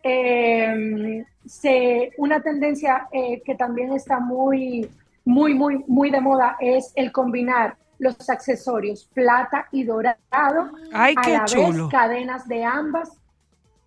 [0.01, 4.89] Eh, se, una tendencia eh, que también está muy,
[5.23, 11.21] muy, muy, muy de moda es el combinar los accesorios plata y dorado, Ay, a
[11.21, 11.85] qué la chulo.
[11.85, 13.11] vez cadenas de ambas,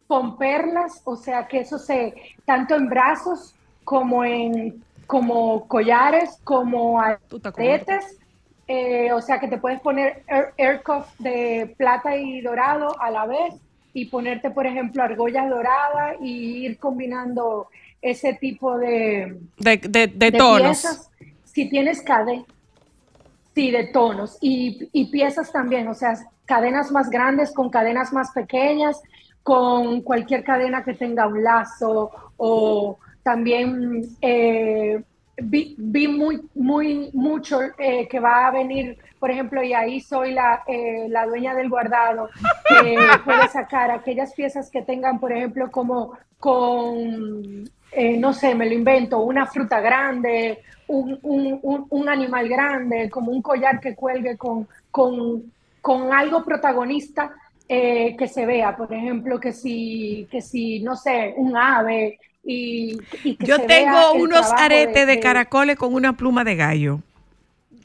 [0.06, 2.14] con perlas, o sea que eso se,
[2.46, 3.54] tanto en brazos
[3.84, 8.18] como en como collares, como aretes,
[8.66, 10.52] eh, o sea que te puedes poner air,
[11.18, 13.54] de plata y dorado a la vez
[13.94, 17.68] y ponerte, por ejemplo, argollas doradas y ir combinando
[18.02, 20.82] ese tipo de, De, de- de tonos.
[20.82, 21.10] piezas.
[21.44, 22.44] Si tienes cadena,
[23.58, 26.14] sí, de tonos y, y piezas también, o sea,
[26.46, 29.02] cadenas más grandes con cadenas más pequeñas,
[29.42, 35.02] con cualquier cadena que tenga un lazo o también eh,
[35.38, 40.34] vi, vi muy, muy, mucho eh, que va a venir, por ejemplo, y ahí soy
[40.34, 42.28] la, eh, la dueña del guardado,
[42.68, 48.66] que puede sacar aquellas piezas que tengan, por ejemplo, como con, eh, no sé, me
[48.66, 50.58] lo invento, una fruta grande,
[50.88, 55.42] un, un- un- un animal grande, como un collar que cuelgue con, con,
[55.80, 57.32] con algo protagonista
[57.68, 62.98] eh, que se vea, por ejemplo, que si, que si, no sé, un ave y,
[63.24, 66.56] y que Yo se tengo vea unos aretes de, de- caracoles con una pluma de
[66.56, 67.00] gallo.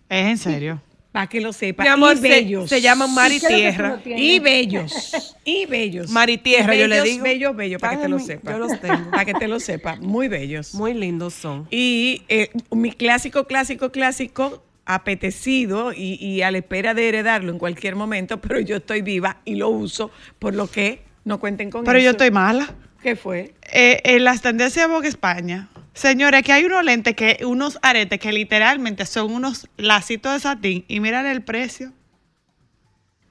[0.10, 0.82] Es en serio.
[1.14, 1.84] Para que lo sepa.
[1.84, 2.70] Mi amor, y se- bellos.
[2.70, 4.20] se llaman mar y ¿Y qué es lo que tú tierra.
[4.20, 5.36] Y bellos.
[5.46, 6.10] Y bellos.
[6.10, 7.24] Mar y tierra, Y yo le bellos, digo.
[7.24, 8.52] Bellos, bellos, para que te lo sepa.
[8.52, 9.12] yo los tengo.
[9.12, 9.96] Para que te lo sepa.
[9.98, 10.74] Muy bellos.
[10.74, 11.68] Muy lindos son.
[11.70, 17.60] Y eh, mi clásico, clásico, clásico, apetecido y, y a la espera de heredarlo en
[17.60, 21.84] cualquier momento, pero yo estoy viva y lo uso, por lo que no cuenten con
[21.84, 22.06] Pero eso.
[22.06, 22.74] yo estoy mala.
[23.02, 23.54] ¿Qué fue?
[23.72, 25.70] Eh, en las tendencias de Vogue España.
[25.94, 30.86] Señores, aquí hay unos lentes que, unos aretes que literalmente son unos lacitos de satín.
[30.88, 31.92] Y miren el precio.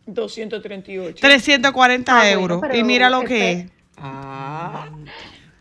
[0.07, 1.19] 238.
[1.21, 2.63] 340 Ah, euros.
[2.73, 3.67] y mira lo este- que es.
[3.97, 4.87] Ah.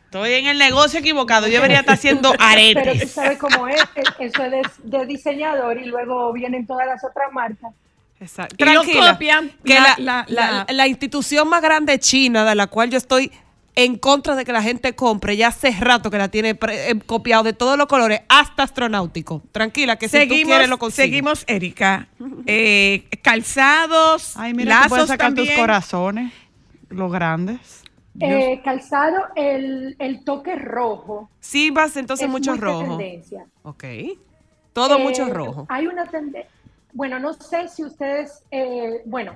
[0.06, 1.47] Estoy en el negocio equivocado.
[1.47, 3.12] Yo debería estar haciendo Pero tú aretes.
[3.12, 7.32] sabes cómo es, e- eso es de, de diseñador y luego vienen todas las otras
[7.32, 7.72] marcas.
[8.20, 8.56] Exacto.
[8.56, 12.56] Y Tranquila, copian, que la- la, la- la- la- la institución más grande china de
[12.56, 13.32] la cual yo estoy
[13.76, 16.99] en contra de que la gente compre, ya hace rato que la tiene pre- eh,
[17.05, 19.41] copiado de todos los colores, hasta astronáutico.
[19.51, 21.05] Tranquila, que si tú seguimos, quieres lo consigues.
[21.09, 22.07] seguimos, Erika.
[22.45, 25.59] Eh, calzados, Ay, mira, puedes lazos sacar tus también.
[25.59, 26.34] corazones.
[26.89, 27.84] Los grandes.
[28.19, 31.30] Eh, calzado, el, el toque rojo.
[31.39, 32.97] Sí, vas entonces es mucho rojo.
[32.97, 33.45] tendencia.
[33.63, 33.86] Ok.
[34.74, 35.65] Todo Eh, mucho rojo.
[35.69, 36.49] Hay una tendencia,
[36.93, 39.34] bueno, no sé si ustedes, eh, bueno,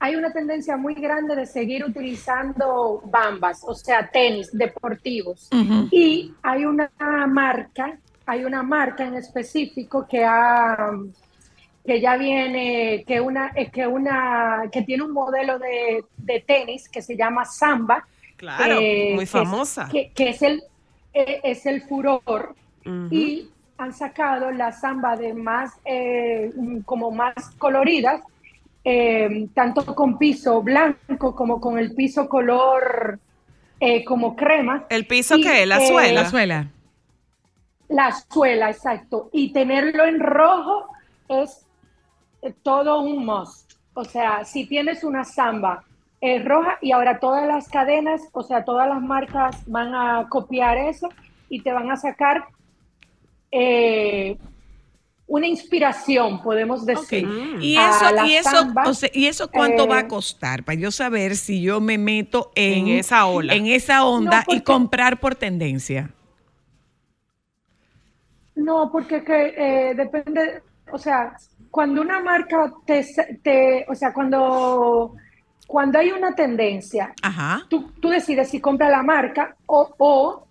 [0.00, 5.48] hay una tendencia muy grande de seguir utilizando bambas, o sea, tenis deportivos.
[5.90, 6.90] Y hay una
[7.26, 10.92] marca, hay una marca en específico que ha
[11.84, 16.86] que ya viene, que una, eh, que una, que tiene un modelo de, de tenis
[16.86, 18.06] que se llama Samba.
[18.36, 19.88] Claro, eh, muy famosa.
[19.90, 20.62] Que, que es el,
[21.14, 22.54] eh, es el furor
[23.10, 26.52] y han sacado la samba de más, eh,
[26.84, 28.22] como más coloridas,
[28.90, 33.18] eh, tanto con piso blanco como con el piso color
[33.80, 34.86] eh, como crema.
[34.88, 35.66] ¿El piso Y, qué?
[35.66, 36.22] ¿La eh, suela?
[36.22, 36.70] La suela.
[37.88, 39.28] La suela, exacto.
[39.30, 40.86] Y tenerlo en rojo
[41.28, 41.66] es
[42.40, 43.74] eh, todo un must.
[43.92, 45.84] O sea, si tienes una samba
[46.22, 50.78] eh, roja y ahora todas las cadenas, o sea, todas las marcas van a copiar
[50.78, 51.10] eso
[51.50, 52.46] y te van a sacar
[53.52, 54.38] eh,
[55.30, 57.28] una inspiración, podemos decir.
[57.60, 58.82] Y a eso, y eso, samba.
[58.88, 61.98] o sea, y eso cuánto Eh, va a costar para yo saber si yo me
[61.98, 63.54] meto en, En esa ola.
[63.54, 66.10] en esa onda No, porque- y comprar por tendencia.
[68.56, 71.36] No, porque que, eh, depende, o sea,
[71.70, 73.06] cuando una marca te,
[73.42, 75.14] te o sea, cuando,
[75.66, 77.66] cuando hay una tendencia, Ajá.
[77.68, 80.47] tú, tú decides si compra la marca o, o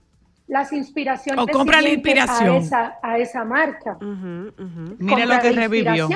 [0.48, 2.56] las inspiraciones O compra la inspiración.
[2.56, 3.98] a esa, a esa marca.
[4.02, 4.96] Ujú, ujú.
[5.00, 6.10] Mira lo que revivió.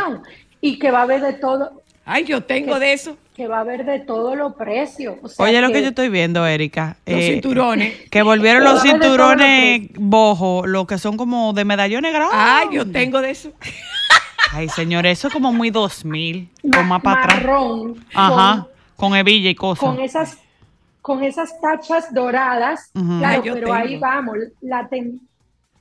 [0.62, 1.82] Y que va a haber de todo.
[2.06, 3.18] Ay, yo tengo que- de eso.
[3.36, 5.16] Que va a haber de todos los precios.
[5.24, 6.98] O sea Oye, lo que yo estoy viendo, Erika.
[7.06, 8.10] Los eh, cinturones.
[8.10, 12.36] Que volvieron Que los todos los cinturones bojos, los que son como de medallones grandes.
[12.38, 13.52] Ay, yo tengo de eso.
[14.54, 17.38] Ay, señor, eso es como muy 2000, con más para atrás.
[17.38, 18.06] marrón.
[18.14, 18.68] Ajá,
[18.98, 19.90] con hebilla y Con, cosas.
[19.96, 20.38] con esas
[21.02, 22.92] con esas tachas doradas.
[22.96, 23.20] Ujú.
[23.20, 23.78] Claro, Ah, yo pero tengo.
[23.78, 24.38] ahí vamos.
[24.62, 25.20] La ten-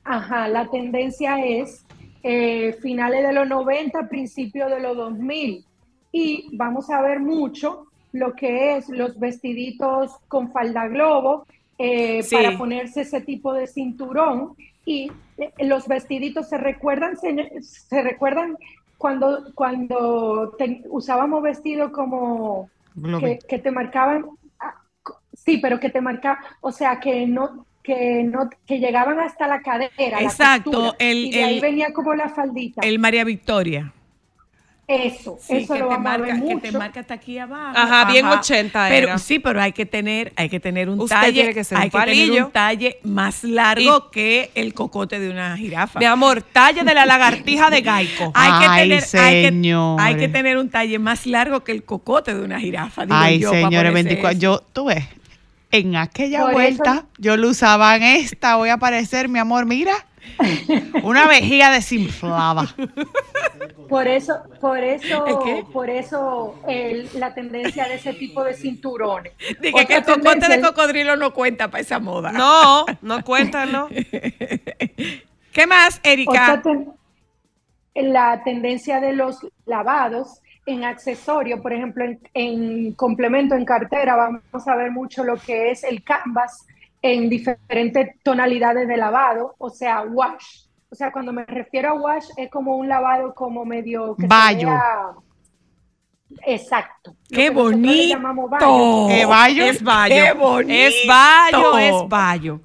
[0.04, 1.84] Ajá, la tendencia es
[2.22, 5.64] eh, finales de los 90, principios de los 2000.
[6.12, 11.46] Y vamos a ver mucho lo que es los vestiditos con falda globo
[11.78, 12.34] eh, Sí.
[12.36, 14.54] para ponerse ese tipo de cinturón.
[14.84, 18.56] Y eh, los vestiditos se recuerdan, se, se recuerdan
[18.98, 22.68] cuando, cuando te- usábamos vestido como
[23.20, 24.26] que, que te marcaban,
[25.44, 29.60] sí, pero que te marcaban, o sea, que no, que no, que llegaban hasta la
[29.62, 29.90] cadera.
[30.20, 32.80] la Exacto, costura, el- y de ahí venía como la faldita.
[32.80, 33.92] El María Victoria.
[34.86, 36.62] eso, Sí, eso que lo te vamos a marca, ver que mucho.
[36.62, 37.78] te marca hasta aquí abajo.
[37.78, 39.18] Ajá, bien 80 pero.
[39.18, 41.82] Sí, pero hay que tener, hay que tener un Usted talle, tiene que ser un
[41.82, 46.00] hay que tener un talle más largo que el cocote de una jirafa.
[46.00, 48.32] Mi amor, talle de la lagartija de Gaico.
[48.34, 52.34] hay que Ay, tener, hay que, hay tener un talle más largo que el cocote
[52.34, 53.06] de una jirafa.
[53.06, 54.30] digo Ay, yo, señores, ponerse 24.
[54.32, 54.40] eso.
[54.40, 55.04] Yo, tú ves,
[55.72, 58.56] en aquella Por vuelta, eso- yo lo usaba en esta.
[58.56, 59.92] Voy a aparecer, mi amor, mira.
[61.02, 62.74] Una vejiga desinflada.
[63.88, 65.24] Por eso, por eso,
[65.72, 69.32] por eso el- la tendencia de ese tipo de cinturones.
[69.60, 72.32] Dije que el cocote de cocodrilo no cuenta para esa moda.
[72.32, 73.88] No, no cuentan, ¿no?
[75.52, 76.60] ¿Qué más, Erika?
[76.62, 76.92] ten-
[77.94, 84.68] la tendencia de los lavados en accesorio, por ejemplo, en, en complemento, en cartera, vamos
[84.68, 86.66] a ver mucho lo que es el canvas
[87.02, 90.64] en diferentes tonalidades de lavado, o sea, wash.
[90.90, 94.16] O sea, cuando me refiero a wash, es como un lavado como medio...
[94.16, 94.70] que Bayo.
[96.46, 97.14] Exacto.
[97.28, 98.14] ¡Qué que bonito!
[98.14, 99.08] llamamos bayo.
[99.08, 99.64] ¿Qué bayo?
[99.64, 100.14] Es bayo.
[100.14, 100.72] ¡Qué bonito!
[100.72, 102.60] Es bayo, es bayo.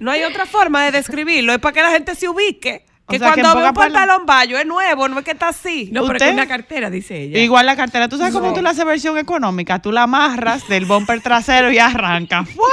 [0.00, 2.84] No hay otra forma de describirlo, es para que la gente se ubique.
[3.12, 5.48] O Que sea, que cuando ve un pantalón bayo es nuevo, no es que está
[5.48, 5.90] así.
[5.92, 6.26] No, pero ¿Usted?
[6.28, 7.38] es una cartera, dice ella.
[7.40, 9.80] Igual la cartera, ¿tú sabes cómo tú la haces versión económica?
[9.80, 12.44] Tú la amarras del bumper trasero y arranca.
[12.46, 12.66] ¡Fua!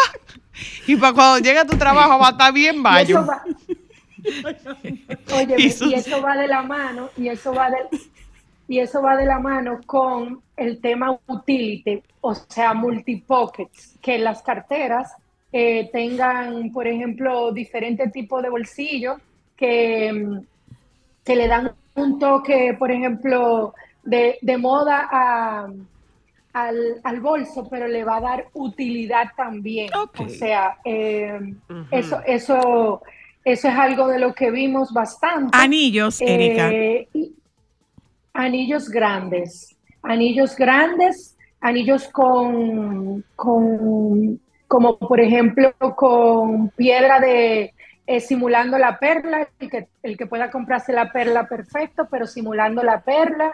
[0.88, 3.26] Y para cuando llegue a tu trabajo va a estar bien Y eso bayo.
[3.26, 3.44] va-
[5.36, 7.78] Oye, Y y, sus- eso va de la mano, y eso va de,
[8.68, 14.42] y eso va de la mano con el tema utility, o sea, multipockets, que las
[14.42, 15.14] carteras
[15.52, 19.18] eh, tengan, por ejemplo, diferentes tipos de bolsillos
[19.60, 20.26] que,
[21.26, 25.68] que le dan un toque, por ejemplo, de, de moda a-
[26.54, 29.90] al, al bolso, pero le va a dar utilidad también.
[30.18, 31.40] O sea, eh,
[31.92, 33.02] eso, eso,
[33.44, 35.56] eso es algo de lo que vimos bastante.
[35.58, 36.72] Anillos, Erika.
[36.72, 37.36] Eh, y
[38.34, 47.74] anillos grandes, anillos grandes, anillos con, con como por ejemplo con piedra de
[48.12, 52.82] eh, simulando la perla, el que, el que pueda comprarse la perla perfecto, pero simulando
[52.84, 53.50] la perla.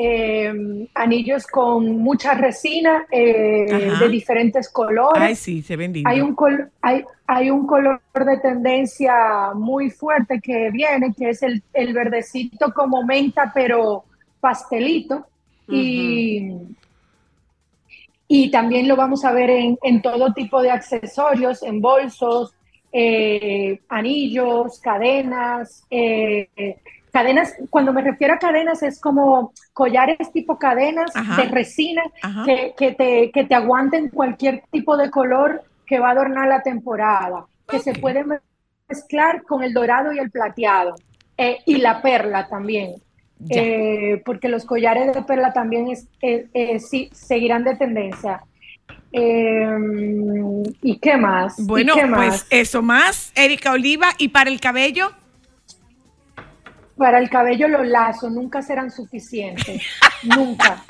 [0.00, 0.52] eh,
[0.94, 3.66] anillos con mucha resina eh,
[4.00, 5.22] de diferentes colores.
[5.30, 5.92] Ay, sí, se ven.
[6.06, 9.14] Hay un, col- hay, hay un color de tendencia
[9.56, 14.04] muy fuerte que viene, que es el, el verdecito como menta, pero
[14.40, 15.26] pastelito.
[15.68, 16.52] y,
[18.28, 22.54] y también lo vamos a ver en, en todo tipo de accesorios, en bolsos,
[22.92, 25.84] eh, anillos, cadenas.
[25.90, 26.48] eh,
[27.12, 31.42] cadenas, cuando me refiero a cadenas, es como collares tipo cadenas Ajá.
[31.42, 32.02] de resina
[32.44, 36.62] que, que te, que te aguanten cualquier tipo de color que va a adornar la
[36.62, 38.24] temporada, que se puede
[38.88, 40.94] mezclar con el dorado y el plateado,
[41.36, 42.94] eh, y la perla también,
[43.50, 48.42] eh, porque los collares de perla también es, eh, sí, seguirán de tendencia.
[49.12, 49.66] Eh,
[50.82, 51.58] ¿Y qué más?
[51.58, 54.08] ¿Y Bueno, qué pues eso más, Erika Oliva.
[54.18, 55.12] ¿Y para el cabello?
[56.96, 59.82] Para el cabello los lazos nunca serán suficientes,
[60.24, 60.84] nunca.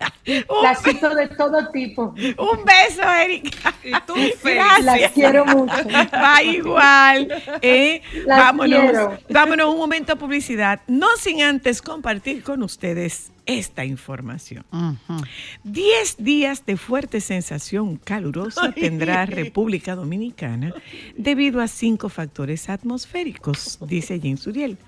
[0.62, 2.14] Lacitos de todo tipo.
[2.38, 3.74] Un beso, Erika.
[3.84, 4.14] Y tú.
[4.42, 4.84] Gracias.
[4.84, 5.74] Las quiero mucho.
[6.12, 7.28] Va igual.
[7.62, 8.02] ¿eh?
[8.26, 9.18] Las vámonos, quiero.
[9.28, 14.64] vámonos un momento a publicidad, no sin antes compartir con ustedes esta información.
[14.72, 15.22] Ujú.
[15.64, 20.72] 10 días de fuerte sensación calurosa tendrá República Dominicana
[21.16, 24.78] debido a cinco factores atmosféricos, dice Jean Suriel.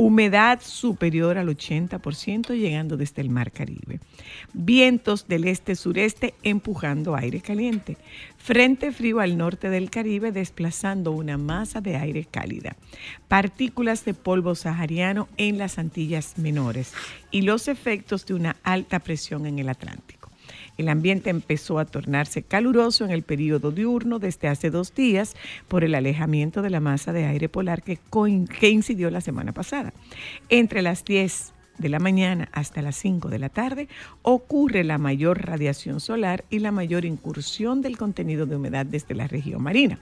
[0.00, 3.98] Humedad superior al 80% llegando desde el Mar Caribe.
[4.52, 7.96] Vientos del este-sureste empujando aire caliente.
[8.36, 12.76] Frente frío al norte del Caribe desplazando una masa de aire cálida.
[13.26, 16.94] Partículas de polvo sahariano en las Antillas menores
[17.30, 20.17] y los efectos de una alta presión en el Atlántico.
[20.78, 25.34] El ambiente empezó a tornarse caluroso en el periodo diurno desde hace dos días
[25.66, 27.98] por el alejamiento de la masa de aire polar que,
[28.58, 29.92] que incidió la semana pasada.
[30.48, 33.88] Entre las 10 de la mañana hasta las 5 de la tarde
[34.22, 39.26] ocurre la mayor radiación solar y la mayor incursión del contenido de humedad desde la
[39.26, 39.98] región marina.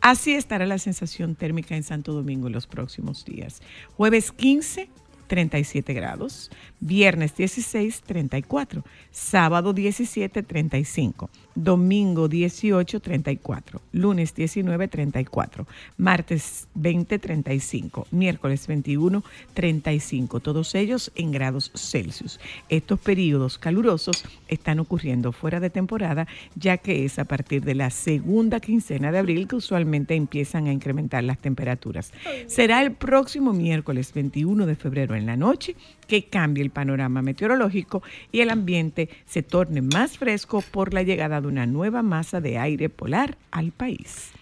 [0.00, 3.62] Así estará la sensación térmica en Santo Domingo en los próximos días.
[3.96, 4.88] Jueves 15,
[5.30, 6.50] 37 grados.
[6.80, 8.84] Viernes 16, 34.
[9.12, 11.30] Sábado 17, 35.
[11.62, 13.82] Domingo 18, 34.
[13.92, 15.66] Lunes 19, 34.
[15.98, 18.06] Martes 20, 35.
[18.10, 20.40] Miércoles 21, 35.
[20.40, 22.40] Todos ellos en grados Celsius.
[22.70, 27.90] Estos periodos calurosos están ocurriendo fuera de temporada, ya que es a partir de la
[27.90, 32.12] segunda quincena de abril que usualmente empiezan a incrementar las temperaturas.
[32.46, 35.76] Será el próximo miércoles 21 de febrero en la noche
[36.10, 38.02] que cambie el panorama meteorológico
[38.32, 42.58] y el ambiente se torne más fresco por la llegada de una nueva masa de
[42.58, 44.32] aire polar al país.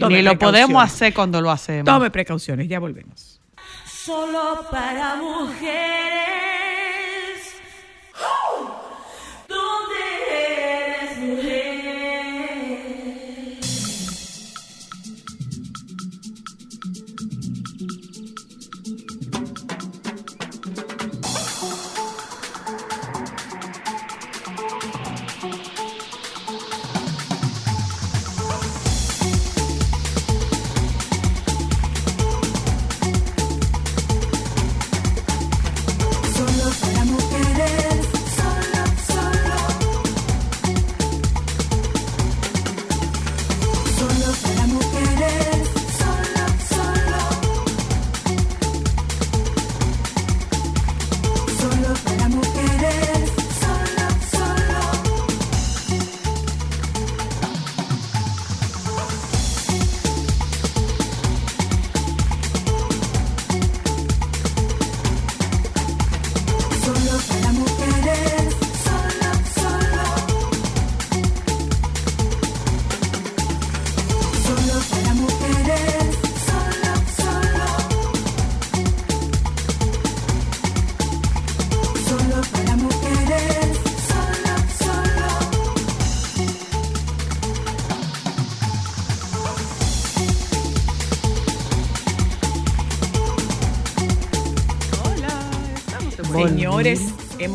[0.00, 1.84] Tome Ni lo podemos hacer cuando lo hacemos.
[1.84, 3.40] Tome precauciones, ya volvemos.
[3.86, 5.62] Solo para mujeres.
[8.18, 8.71] ¿Dónde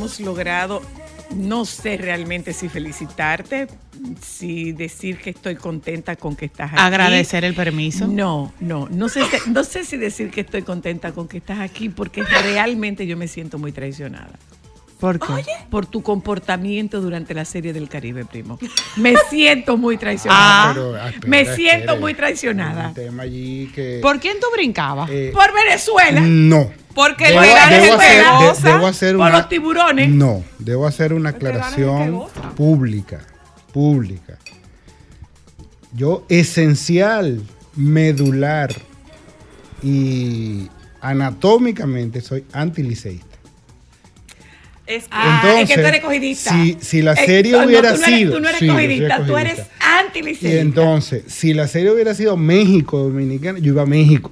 [0.08, 0.82] hemos logrado,
[1.36, 3.68] no sé realmente si felicitarte,
[4.22, 6.82] si decir que estoy contenta con que estás aquí.
[6.82, 8.08] Agradecer el permiso.
[8.08, 11.60] No, no, no sé, si- no sé si decir que estoy contenta con que estás
[11.60, 14.32] aquí porque realmente yo me siento muy traicionada.
[15.00, 15.44] ¿Por qué?
[15.70, 18.58] Por tu comportamiento durante la serie del Caribe, primo.
[18.96, 20.74] Me siento muy Ah, traicionada.
[20.74, 22.88] Pero, ah, espera, me siento muy traicionada.
[22.88, 24.00] Un tema allí que...
[24.02, 25.08] ¿Por quién tú brincabas?
[25.12, 26.22] eh, Por Venezuela.
[26.22, 26.72] no.
[26.98, 28.62] Porque Debo, el verano debo es hacer, peligrosa.
[28.68, 30.10] de- debo hacer por los tiburones.
[30.10, 32.24] No, debo hacer una aclaración
[32.56, 33.20] pública,
[33.72, 34.40] pública.
[35.94, 37.44] Yo esencial,
[37.76, 38.74] medular
[39.84, 40.68] y
[41.02, 43.26] anatómicamente soy antiliceísta.
[44.88, 46.52] Es que- Ah, Entonces, es que tú eres cogidista.
[46.52, 48.68] si- si la Eh, serie no, hubiera tú no eres- sido- Tú no eres sí,
[48.68, 50.48] cogidista, tú eres antiliceísta.
[50.48, 54.32] Y entonces, si la serie hubiera sido México Dominicana, yo iba a México.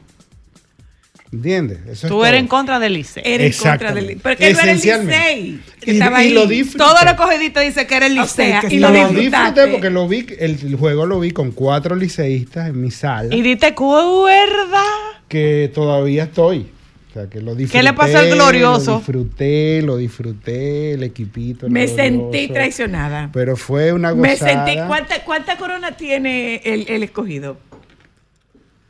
[1.32, 1.80] ¿Entiendes?
[1.90, 2.40] Eso Tú eres todo.
[2.42, 3.22] en contra del ICE.
[3.26, 4.22] Eres en contra del Exactamente.
[4.24, 4.78] Pero que no era el.
[4.78, 6.34] Licey, que Y- estaba y ahí.
[6.34, 6.78] lo disfruté.
[6.78, 8.52] Todos los cogidistas dicen que eres el O Licey.
[8.52, 11.52] sea, que y lo lo disfruté porque lo vi, el, el juego lo vi con
[11.52, 14.84] cuatro liceístas en mi sala, Y dite cuerda.
[15.28, 16.70] que todavía estoy.
[17.10, 17.80] O sea, que lo disfruté.
[17.80, 18.92] ¿Qué le pasó al glorioso?
[18.92, 21.66] Lo disfruté, lo disfruté, el equipito.
[21.66, 22.04] el Me glorioso.
[22.04, 23.30] sentí traicionada.
[23.34, 24.66] Pero fue una Me gozada.
[24.66, 24.82] sentí.
[24.88, 27.58] ¿Cuánta, cuánta corona tiene el, el escogido?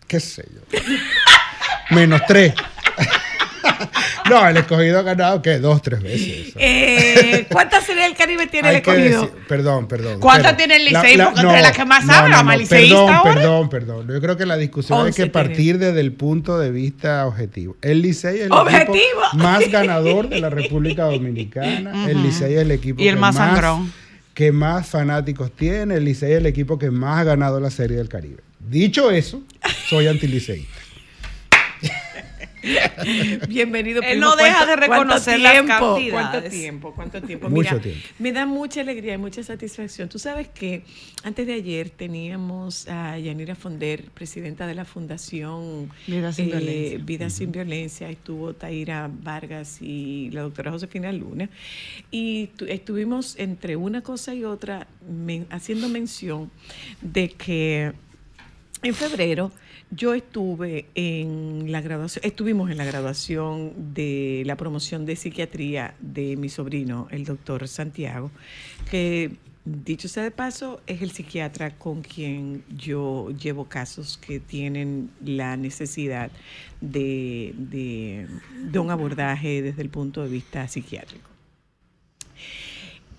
[0.07, 0.79] ¿Qué sé yo?
[1.95, 2.53] Menos tres.
[4.29, 5.59] no, el escogido ha ganado, ¿qué?
[5.59, 6.53] Dos, tres veces.
[6.57, 9.21] Eh, ¿Cuántas series del Caribe tiene el escogido?
[9.23, 10.19] decir- perdón, perdón.
[10.19, 11.17] ¿Cuántas tiene el Licey?
[11.17, 13.33] Porque entre las que más habla, más liceísta Perdón, ahora.
[13.33, 14.07] perdón, perdón.
[14.07, 17.75] Yo creo que la discusión hay que partir desde el punto de vista objetivo.
[17.81, 18.95] El Licey es el ¿Objetivo?
[18.95, 22.05] equipo más ganador de la República Dominicana.
[22.09, 23.91] El Licey es el equipo Y el que más sangrón.
[24.33, 25.95] que más fanáticos tiene.
[25.95, 28.41] El Licey es el equipo que más ha ganado la Serie del Caribe.
[28.59, 29.43] Dicho eso,
[29.87, 30.73] soy antiliceísta.
[33.47, 34.01] Bienvenido.
[34.01, 34.25] Él primo.
[34.25, 35.93] no deja ¿Cuánto- de reconocer cuánto las tiempo?
[35.95, 36.11] cantidades.
[36.31, 36.93] ¿Cuánto tiempo?
[36.95, 37.49] ¿Cuánto tiempo?
[37.49, 38.01] Mucho Mira, tiempo.
[38.19, 40.09] Me da mucha alegría y mucha satisfacción.
[40.09, 40.83] Tú sabes que
[41.23, 46.99] antes de ayer teníamos a Yanira Fonder, presidenta de la Fundación Vida sin eh, Violencia.
[47.03, 48.09] Vida sin Violencia.
[48.09, 51.49] Estuvo Taira Vargas y la doctora Josefina Luna.
[52.11, 56.51] Y tu- estuvimos entre una cosa y otra men- haciendo mención
[57.01, 57.93] de que
[58.83, 59.51] en febrero
[59.91, 66.35] yo estuve en la graduación, estuvimos en la graduación de la promoción de psiquiatría de
[66.37, 68.31] mi sobrino, el doctor Santiago,
[68.89, 69.31] que
[69.63, 75.57] dicho sea de paso, es el psiquiatra con quien yo llevo casos que tienen la
[75.57, 76.29] necesidad
[76.81, 78.27] de, de-
[78.79, 81.29] un abordaje desde el punto de vista psiquiátrico.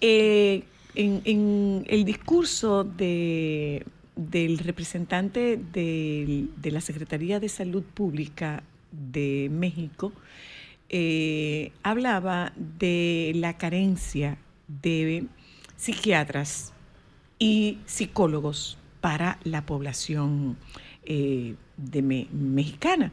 [0.01, 0.63] Eh,
[0.95, 3.85] en el discurso de,
[4.17, 10.13] del representante del- de la Secretaría de Salud Pública de México,
[10.89, 14.39] eh, hablaba de la carencia
[14.69, 15.27] de
[15.77, 16.73] psiquiatras
[17.39, 20.57] y psicólogos para la población
[21.09, 23.13] eh, de me- mexicana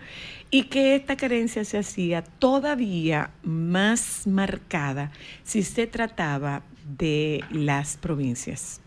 [0.49, 5.12] y que esta carencia se hacía todavía más marcada
[5.43, 6.64] si se trataba
[6.97, 8.82] de las provincias.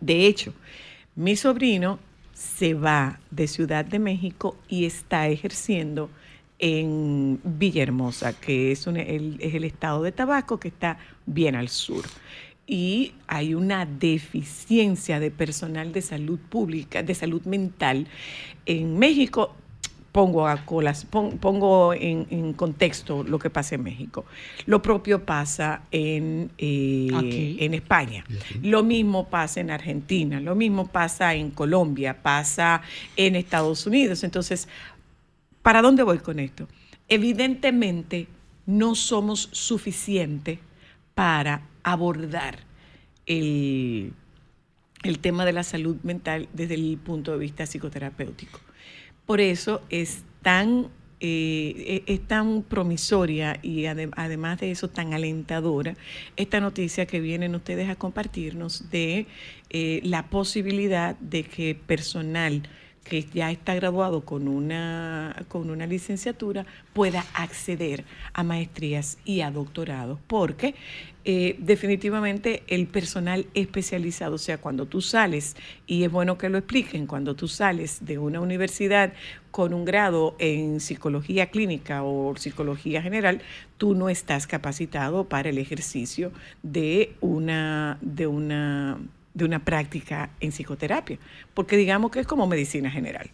[0.00, 0.52] De hecho,
[1.14, 1.98] mi sobrino
[2.32, 6.10] se va de Ciudad de México y está ejerciendo
[6.58, 12.04] en Villahermosa, que es, el, el estado de Tabasco que está bien al sur.
[12.66, 18.06] Y hay una deficiencia de personal de salud pública, de salud mental
[18.64, 19.54] en México.
[20.12, 24.26] Pongo, a colas, pon- pongo en, en contexto lo que pasa en México.
[24.66, 28.22] Lo propio pasa en, eh, en España.
[28.62, 32.82] Lo mismo pasa en Argentina, lo mismo pasa en Colombia, pasa
[33.16, 34.22] en Estados Unidos.
[34.22, 34.68] Entonces,
[35.62, 36.68] ¿para dónde voy con esto?
[37.08, 38.26] Evidentemente,
[38.66, 40.58] no somos suficientes
[41.14, 42.58] para abordar
[43.26, 44.12] el,
[45.02, 48.60] el tema de la salud mental desde el punto de vista psicoterapéutico.
[49.26, 50.88] Por eso es tan,
[51.20, 55.94] eh, es tan promisoria y ade- además de eso tan alentadora
[56.36, 59.26] esta noticia que vienen ustedes a compartirnos de
[59.70, 62.62] eh, la posibilidad de que personal
[63.04, 69.50] que ya está graduado con una, con una licenciatura pueda acceder a maestrías y a
[69.50, 70.74] doctorados, porque
[71.24, 76.58] eh, definitivamente el personal especializado, o sea, cuando tú sales, y es bueno que lo
[76.58, 79.12] expliquen, cuando tú sales de una universidad
[79.52, 83.40] con un grado en psicología clínica o psicología general,
[83.78, 86.32] tú no estás capacitado para el ejercicio
[86.62, 88.98] de una, de una,
[89.34, 91.18] de una práctica en psicoterapia,
[91.54, 93.30] porque digamos que es como medicina general.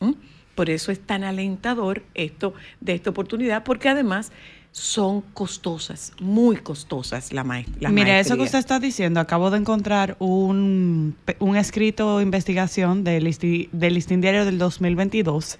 [0.00, 0.12] ¿Mm?
[0.54, 4.30] Por eso es tan alentador esto de esta oportunidad, porque además
[4.74, 7.90] son costosas, muy costosas la maestra.
[7.90, 13.24] Mira, eso que usted está diciendo, acabo de encontrar un, un escrito de investigación del,
[13.26, 15.58] listi- del listín diario del 2022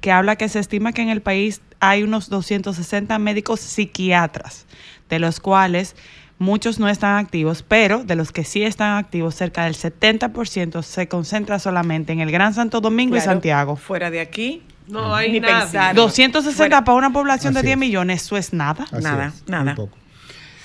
[0.00, 4.66] que habla que se estima que en el país hay unos 260 médicos psiquiatras,
[5.08, 5.96] de los cuales
[6.42, 11.08] muchos no están activos, pero de los que sí están activos, cerca del 70% se
[11.08, 13.76] concentra solamente en el Gran Santo Domingo y Santiago.
[13.76, 15.54] Fuera de aquí, No hay ni nadie.
[15.62, 15.94] pensar.
[15.94, 17.80] 260 Fuera- para una población de Así 10 es.
[17.80, 18.84] millones, eso es nada.
[18.90, 19.64] Así Nada, es, nada.
[19.64, 19.96] muy poco.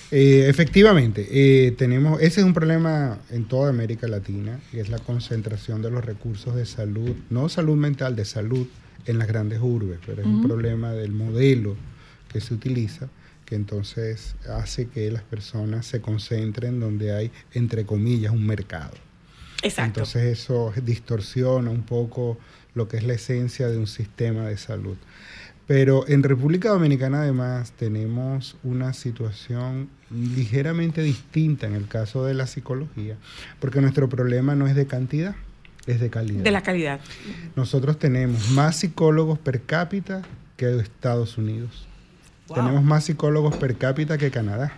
[0.10, 5.00] Eh, efectivamente, eh, tenemos, ese es un problema en toda América Latina, y es la
[5.00, 8.68] concentración de los recursos de salud, no salud mental, de salud
[9.06, 11.76] en las grandes urbes, pero es un problema del modelo
[12.32, 13.08] que se utiliza,
[13.48, 18.92] que entonces hace que las personas se concentren donde hay, entre comillas, un mercado.
[19.64, 20.02] Exacto.
[20.02, 22.38] Entonces eso distorsiona un poco
[22.76, 24.98] lo que es la esencia de un sistema de salud.
[25.66, 32.48] Pero en República Dominicana además tenemos una situación ligeramente distinta en el caso de la
[32.48, 33.16] psicología,
[33.62, 35.36] porque nuestro problema no es de cantidad,
[35.86, 36.44] es de calidad.
[36.44, 37.00] de la calidad.
[37.56, 40.22] Nosotros tenemos más psicólogos per cápita
[40.58, 41.88] que Estados Unidos.
[42.48, 42.56] Wow.
[42.56, 44.74] Tenemos más psicólogos per cápita que Canadá.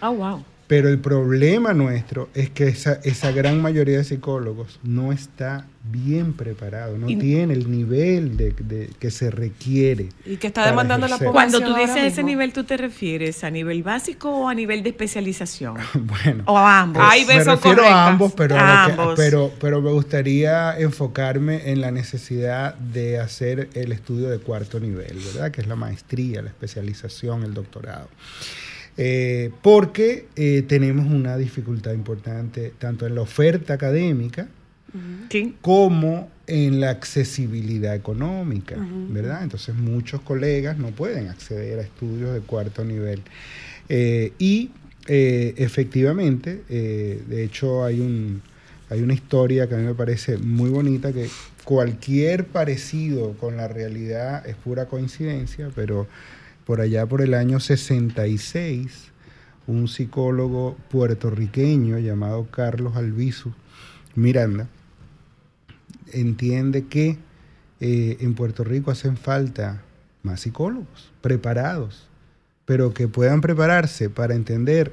[0.00, 0.44] Ah, wow.
[0.70, 6.32] Pero el problema nuestro es que esa, esa gran mayoría de psicólogos no está bien
[6.32, 10.10] preparado, no Y- tiene el nivel de, de- que se requiere.
[10.24, 11.32] Y que está demandando la población.
[11.32, 12.26] Cuando tú dices ese mismo.
[12.28, 15.76] nivel, ¿tú te refieres a nivel básico o a nivel de especialización?
[15.94, 17.02] Bueno, O a ambos.
[17.02, 17.86] Me refiero correctas.
[17.90, 19.14] a ambos, pero, a lo que- Ambos.
[19.16, 25.18] pero, pero me gustaría enfocarme en la necesidad de hacer el estudio de cuarto nivel,
[25.34, 25.50] ¿verdad?
[25.50, 28.08] Que es la maestría, la especialización, el doctorado.
[29.02, 34.48] Eh, porque eh, tenemos una dificultad importante tanto en la oferta académica
[35.62, 38.76] como en la accesibilidad económica,
[39.08, 39.44] ¿verdad?
[39.44, 43.22] Entonces muchos colegas no pueden acceder a estudios de cuarto nivel.
[43.88, 44.70] Eh, y
[45.06, 48.42] eh, efectivamente, eh, de hecho hay, un,
[48.88, 51.28] hay una historia que a mí me parece muy bonita, que
[51.64, 56.06] cualquier parecido con la realidad es pura coincidencia, pero
[56.66, 59.10] por allá por el año 66,
[59.66, 63.52] un psicólogo puertorriqueño llamado Carlos Albizu
[64.14, 64.68] Miranda
[66.12, 67.18] entiende que
[67.80, 69.82] eh, en Puerto Rico hacen falta
[70.22, 72.08] más psicólogos preparados,
[72.64, 74.92] pero que puedan prepararse para entender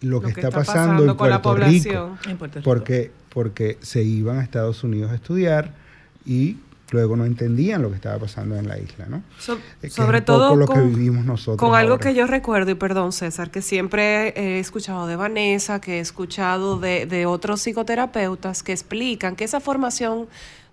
[0.00, 2.18] lo que, está, pasando, en, con la Puerto Rico, población.
[2.28, 2.64] En Puerto Rico.
[2.64, 5.72] porque porque se iban a Estados Unidos a estudiar
[6.26, 6.58] y
[6.92, 9.22] luego no entendían lo que estaba pasando en la isla, ¿no?
[9.38, 12.02] So- Eh, que sobre todo lo con, que vivimos nosotros con algo ahora.
[12.08, 16.78] que yo recuerdo, y perdón César, que siempre he escuchado de Vanessa, que he escuchado
[16.78, 20.26] de, de otros psicoterapeutas que explican que esa formación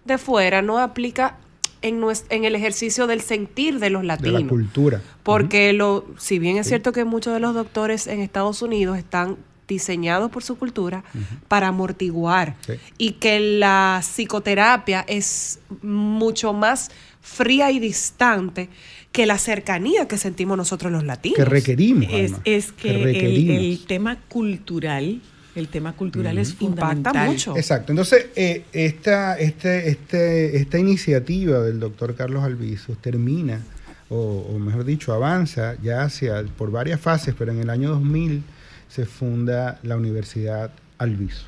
[0.05, 1.37] de fuera no aplica
[1.81, 4.41] en, nues- en el ejercicio del sentir de los de latinos.
[4.43, 5.01] la cultura.
[5.23, 9.37] Porque lo, si bien es cierto que muchos de los doctores en Estados Unidos están
[9.69, 11.03] diseñados por su cultura
[11.47, 12.73] para amortiguar Sí.
[12.97, 16.89] y que la psicoterapia es mucho más
[17.21, 18.67] fría y distante
[19.11, 21.37] que la cercanía que sentimos nosotros los latinos.
[21.37, 22.05] que requerimos.
[22.11, 23.57] Es, además, es que el, requerimos.
[23.57, 25.21] el tema cultural,
[25.55, 27.55] el tema cultural es Impacta mucho.
[27.57, 27.91] Exacto.
[27.91, 33.61] Entonces, eh, esta, este, este, esta iniciativa del doctor Carlos Albizu termina,
[34.09, 38.43] o, o mejor dicho, avanza ya hacia, por varias fases, pero en el año 2000
[38.89, 41.45] se funda la Universidad Albizu.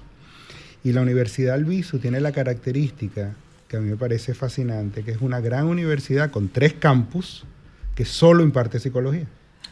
[0.84, 3.34] Y la Universidad Albizu tiene la característica
[3.68, 7.44] que a mí me parece fascinante, que es una gran universidad con tres campus
[7.96, 9.26] que solo imparte psicología.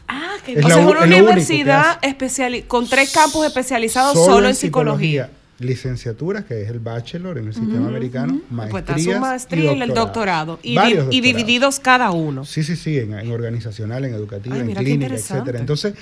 [0.08, 3.12] Ah, qué Es o la sea, es u- una es que universidad especiali- con tres
[3.12, 5.30] campos especializados solo, en psicología.
[5.58, 9.82] Licenciatura, que es el bachelor en el sistema americano, Pues está maestría su maestría y
[9.82, 10.58] el doctorado.
[10.62, 10.78] Y,
[11.10, 12.46] divididos cada uno.
[12.46, 15.58] Sí, sí, sí, en, en organizacional, en educativa, Ay, en clínica, etcétera.
[15.60, 15.92] Entonces,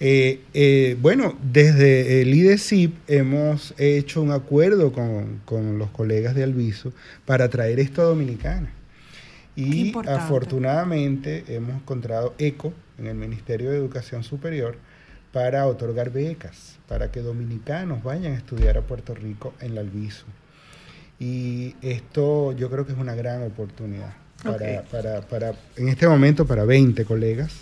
[0.00, 6.42] eh, eh, bueno, desde el IDECIP hemos hecho un acuerdo con, con los colegas de
[6.42, 6.92] Alviso
[7.24, 8.70] para traer esto a Dominicana.
[9.56, 14.76] Y afortunadamente hemos encontrado ECO en el Ministerio de Educación Superior
[15.32, 20.26] para otorgar becas, para que dominicanos vayan a estudiar a Puerto Rico en la Alviso.
[21.20, 26.46] Y esto yo creo que es una gran oportunidad para, para, para, en este momento,
[26.46, 27.52] para 20 colegas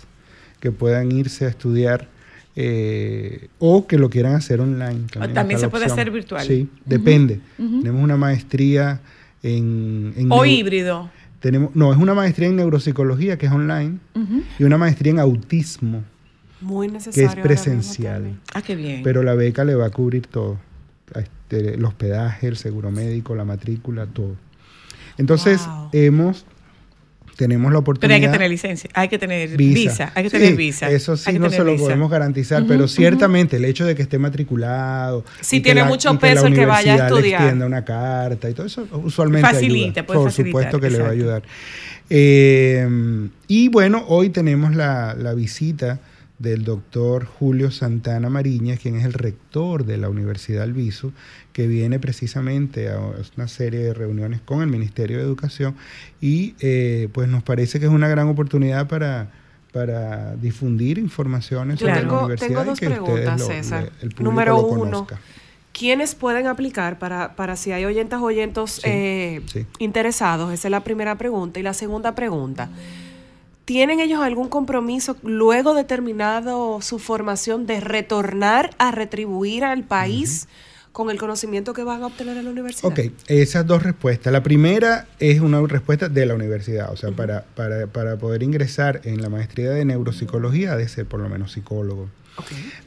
[0.59, 2.07] que puedan irse a estudiar
[2.55, 5.01] eh, o que lo quieran hacer online.
[5.33, 5.99] También se puede opción.
[5.99, 6.45] hacer virtual.
[6.45, 7.39] Sí, depende.
[7.57, 9.01] Tenemos una maestría
[9.41, 10.13] en...
[10.15, 11.09] en O híbrido.
[11.39, 13.97] Tenemos, no, es una maestría en neuropsicología que es online
[14.59, 16.03] y una maestría en autismo
[16.61, 17.23] Muy que necesario.
[17.23, 18.39] es ahora mismo presencial.
[18.53, 19.01] Ah, qué bien.
[19.03, 20.57] Pero la beca le va a cubrir todo.
[21.15, 24.35] Este, el hospedaje, el seguro médico, la matrícula, todo.
[25.17, 25.89] Entonces, Wow.
[25.91, 26.45] hemos,
[27.35, 28.15] tenemos la Pero oportunidad.
[28.15, 30.89] hay que tener licencia, hay que tener visa, hay que Sí, tener visa.
[30.89, 31.83] Eso sí no se lo visa.
[31.83, 35.23] podemos garantizar, pero ciertamente el hecho de que esté matriculado.
[35.49, 37.41] Que tiene mucho peso el que vaya a le estudiar.
[37.41, 40.05] extienda una carta y todo eso usualmente Facilita, ayuda.
[40.05, 41.43] puede Por supuesto que le va a ayudar.
[42.09, 45.99] Eh, y bueno, hoy tenemos la, la visita
[46.39, 51.11] del doctor Julio Santana Mariñas, quien es el rector de la Universidad Albizu,
[51.53, 52.99] que viene precisamente a
[53.37, 55.75] una serie de reuniones con el Ministerio de Educación
[56.19, 59.29] y eh, pues nos parece que es una gran oportunidad para,
[59.71, 63.83] para difundir informaciones Yo sobre la universidad tengo y dos que ustedes preguntas, lo- César.
[64.01, 65.19] el público Número lo uno, conozca.
[65.71, 69.65] ¿Quiénes pueden aplicar para, para si hay oyentas o oyentos Sí, eh, sí.
[69.79, 70.53] interesados?
[70.53, 71.59] Esa es la primera pregunta.
[71.59, 72.69] Y la segunda pregunta,
[73.65, 80.47] ¿tienen ellos algún compromiso luego de terminado su formación de retornar a retribuir al país
[80.93, 82.89] con el conocimiento que van a obtener en la universidad?
[82.89, 84.31] Ok, esas dos respuestas.
[84.31, 89.01] La primera es una respuesta de la universidad, o sea, para, para, para poder ingresar
[89.03, 92.09] en la maestría de neuropsicología ha de ser por lo menos psicólogo.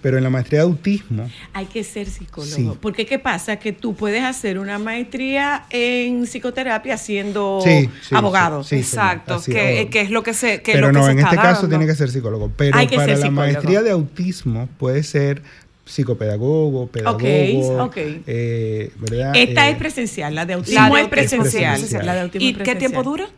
[0.02, 2.52] Pero en la maestría de autismo, Hay que ser psicólogo.
[2.56, 2.72] Sí.
[2.80, 3.56] Porque ¿qué pasa?
[3.60, 8.64] Que tú puedes hacer una maestría en psicoterapia siendo Sí, sí, abogado.
[8.64, 11.12] sí, sí, Exacto, que, que es lo que se que pero lo que no, se
[11.12, 12.50] en está este caso tiene que ser psicólogo.
[12.56, 13.40] Pero Hay que para ser la psicólogo.
[13.52, 15.42] maestría de autismo puede ser
[15.86, 17.96] psicopedagogo, pedagogo, ok.
[18.26, 19.32] eh, ¿verdad?
[19.36, 21.72] Esta Eh, es presencial, la de La autismo de es presencial.
[21.74, 22.04] presencial.
[22.06, 23.28] La de autismo ¿Y es qué tiempo dura?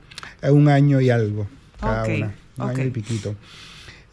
[0.42, 1.46] Eh, un año y algo
[1.80, 3.34] cada Ok, una, un año y piquito.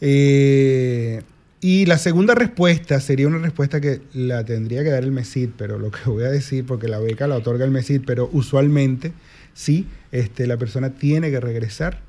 [0.00, 1.22] Eh,
[1.60, 5.78] y la segunda respuesta sería una respuesta que la tendría que dar el MESID, pero
[5.78, 9.12] lo que voy a decir, porque la beca la otorga el MESID, pero usualmente
[9.54, 12.00] sí, este, la persona tiene que regresar.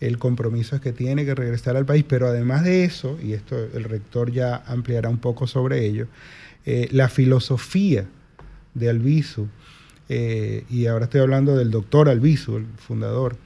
[0.00, 3.56] El compromiso es que tiene que regresar al país, pero además de eso, y esto
[3.74, 6.06] el rector ya ampliará un poco sobre ello,
[6.66, 8.04] eh, la filosofía
[8.74, 9.46] de Albizu
[10.08, 13.36] eh, y ahora estoy hablando del doctor Albizu, el fundador,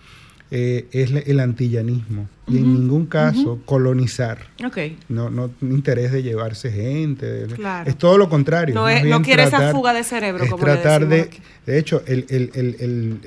[0.51, 2.29] eh, es el antillanismo.
[2.49, 4.49] Y en ningún caso colonizar.
[4.67, 4.77] Ok.
[5.09, 7.47] No, no interés de llevarse gente.
[7.55, 7.89] Claro.
[7.89, 8.75] Es todo lo contrario.
[8.75, 11.39] No es- quiere esa fuga de cerebro, es como le tratar de, aquí.
[11.65, 13.21] de hecho, el, el- el-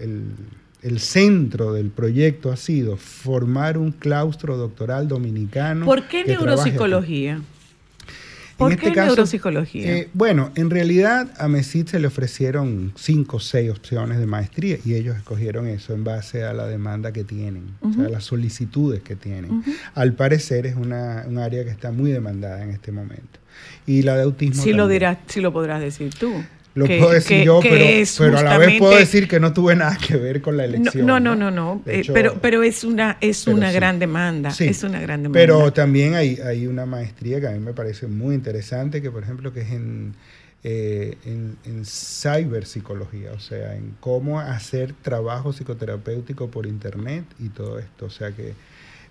[0.00, 0.34] el-
[0.88, 5.84] el- centro del proyecto ha sido formar un claustro doctoral dominicano.
[5.86, 7.40] ¿Por qué neuropsicología?
[8.56, 9.92] ¿Por En qué este caso, neuropsicología?
[9.98, 14.78] eh, bueno, en realidad a MESID se le ofrecieron cinco o seis opciones de maestría
[14.82, 18.12] y ellos escogieron eso en base a la demanda que tienen, o sea, Ujú.
[18.12, 19.62] las solicitudes que tienen.
[19.94, 23.40] Al parecer es una, un área que está muy demandada en este momento.
[23.86, 26.32] Y la de autismo Sí lo dirás, sí lo podrás decir tú.
[26.76, 29.26] Lo Que- puedo decir que- yo, que pero, es pero a la vez puedo decir
[29.26, 31.06] que no tuve nada que ver con la No, elección.
[31.06, 33.74] no, no, no, no, eh, hecho, pero, pero es una, es pero una sí.
[33.76, 34.50] gran demanda.
[34.50, 34.64] Sí.
[34.68, 35.40] Es una gran demanda.
[35.40, 39.22] Pero también hay, hay una maestría que a mí me parece muy interesante, que por
[39.22, 40.14] ejemplo que es en,
[40.64, 47.78] eh, en, en ciberpsicología, o sea, en cómo hacer trabajo psicoterapéutico por internet y todo
[47.78, 48.06] esto.
[48.06, 48.52] O sea que...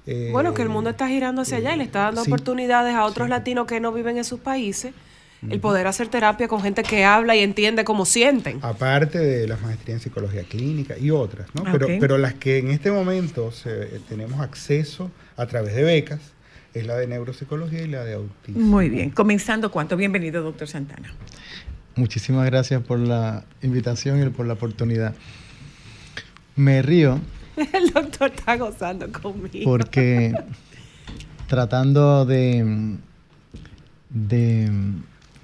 [0.05, 2.29] eh, Bueno, que el mundo está girando hacia allá y le está dando sí.
[2.31, 4.93] oportunidades a otros latinos que no viven en sus países
[5.49, 8.59] el poder hacer terapia con gente que habla y entiende cómo sienten.
[8.61, 11.63] Aparte de las maestrías en psicología clínica y otras, ¿no?
[11.71, 16.19] Pero, pero las que en este momento se- tenemos acceso a través de becas
[16.73, 18.59] es la de neuropsicología y la de autismo.
[18.65, 19.09] Muy bien.
[19.11, 19.95] Comenzando cuánto.
[19.95, 21.13] Bienvenido, doctor Santana.
[21.95, 25.13] Muchísimas gracias por la invitación y por la oportunidad.
[26.57, 27.19] Me río
[27.73, 29.63] El doctor está gozando conmigo.
[29.63, 30.33] porque
[31.47, 32.95] tratando de,
[34.09, 34.69] de,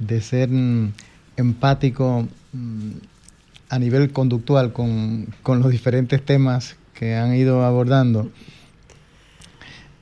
[0.02, 0.94] de ser mm,
[1.38, 2.92] empático mm,
[3.70, 8.30] a nivel conductual con, con los diferentes temas que han ido abordando,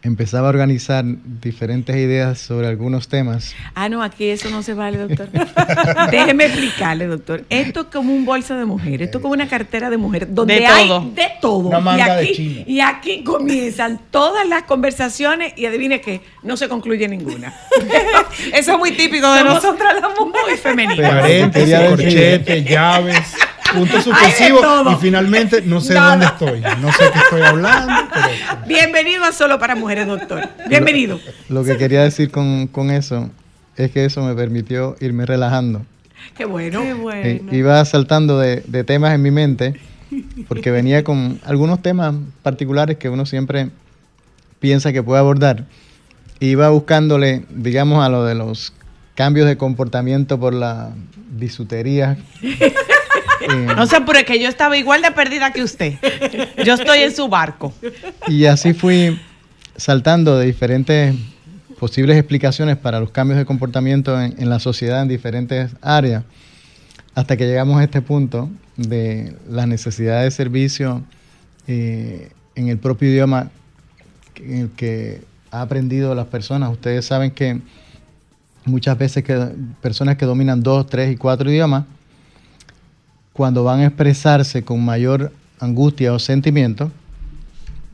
[0.01, 1.03] empezaba a organizar
[1.41, 3.53] diferentes ideas sobre algunos temas.
[3.75, 5.29] Ah, no, aquí eso no se vale, doctor.
[6.11, 7.43] Déjeme explicarle, doctor.
[7.49, 10.55] Esto es como un bolso de mujer, esto es como una cartera de mujer, donde
[10.55, 11.11] De hay todo.
[11.13, 11.57] de todo.
[11.69, 12.63] Una manga y, de aquí, chino.
[12.65, 17.53] y aquí comienzan todas las conversaciones y adivine que no se concluye ninguna.
[18.53, 20.59] Eso es muy típico de Somos nosotras las Muy mujeres.
[20.61, 20.95] femenino.
[20.97, 23.33] Pero Paréntesis, quería decir- corchete, llaves,
[23.73, 26.09] puntos suspensivos y finalmente no sé Nada.
[26.11, 26.61] dónde estoy.
[26.81, 28.27] No sé qué estoy hablando, pero...
[28.67, 30.47] Bienvenido a Solo para Mujeres, doctor.
[30.67, 31.19] Bienvenido.
[31.49, 33.29] Lo que quería decir con, con eso
[33.75, 35.85] es que eso me permitió irme relajando.
[36.35, 36.81] Qué bueno.
[36.81, 37.55] Qué Eh, bueno.
[37.55, 39.79] iba saltando de, de temas en mi mente
[40.47, 43.69] porque venía con algunos temas particulares que uno siempre
[44.59, 45.65] piensa que puede abordar.
[46.39, 48.73] Iba buscándole, digamos, a lo de los
[49.15, 50.91] cambios de comportamiento por la
[51.31, 52.17] bisutería.
[53.41, 55.93] Eh, No se apure, que yo estaba igual de perdida que usted.
[56.65, 57.73] Yo estoy en su barco.
[58.27, 59.19] y así fui
[59.75, 61.15] saltando de diferentes
[61.79, 66.23] posibles explicaciones para los cambios de comportamiento en, en la sociedad en diferentes áreas,
[67.15, 71.03] hasta que llegamos a este punto de la necesidad de servicio
[71.67, 73.51] eh, en el propio idioma
[74.35, 75.21] en el que
[75.51, 76.71] ha aprendido las personas.
[76.71, 77.59] Ustedes saben que
[78.65, 79.49] muchas veces que
[79.81, 81.85] personas que dominan dos, tres y cuatro idiomas,
[83.39, 86.91] cuando van a expresarse con mayor angustia o sentimiento,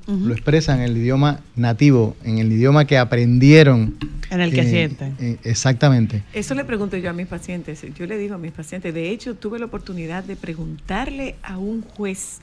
[0.07, 3.95] lo expresan en el idioma nativo, en el idioma que aprendieron.
[4.31, 5.15] En el que eh, sienten.
[5.19, 6.23] eh, exactamente.
[6.33, 7.85] Eso le pregunto yo a mis pacientes.
[7.93, 11.83] Yo le digo a mis pacientes, de hecho, tuve la oportunidad de preguntarle a un
[11.83, 12.39] juez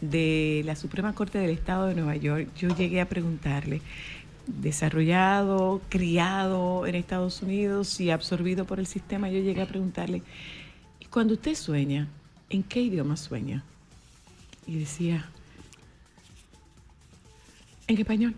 [0.00, 3.82] de la Suprema Corte del Estado de Nueva York, yo llegué a preguntarle,
[4.46, 10.22] desarrollado, criado en Estados Unidos y absorbido por el sistema, yo llegué a preguntarle,
[11.00, 12.08] ¿y cuando usted sueña,
[12.50, 13.62] en qué idioma sueña?
[14.66, 15.26] Y decía,
[17.88, 18.34] en español.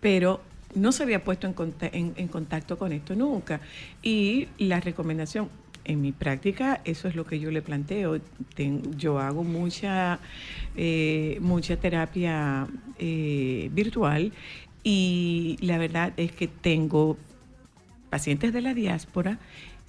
[0.00, 0.40] Pero
[0.74, 3.60] no se había puesto en, conta- en- en contacto con esto nunca.
[4.02, 5.48] Y la recomendación,
[5.84, 8.20] en mi práctica, eso es lo que yo le planteo.
[8.96, 10.18] Yo hago mucha,
[10.76, 12.66] eh, mucha terapia
[12.98, 14.32] eh, virtual
[14.84, 17.16] y la verdad es que tengo
[18.10, 19.38] pacientes de la diáspora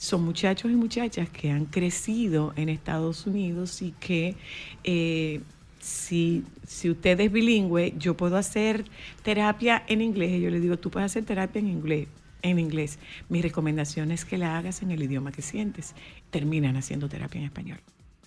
[0.02, 4.36] son muchachos y muchachas que han crecido en Estados Unidos y que
[4.84, 5.42] eh,
[5.80, 8.84] si, si usted es bilingüe, yo puedo hacer
[9.22, 10.32] terapia en inglés.
[10.32, 12.08] Y yo le digo, tú puedes hacer terapia en inglés.
[12.42, 12.98] En inglés.
[13.30, 15.94] Mi recomendación es que la hagas en el idioma que sientes.
[16.32, 17.78] Terminan haciendo terapia en español,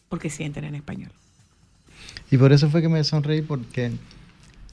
[0.08, 1.10] porque sienten en español.
[2.30, 3.90] Y por eso fue que me sonreí, porque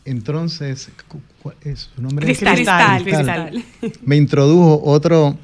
[0.06, 2.28] entonces, cu- cu- es su nombre?
[2.28, 3.64] Cristal, Cristal, cristal.
[4.06, 5.38] me introdujo otro,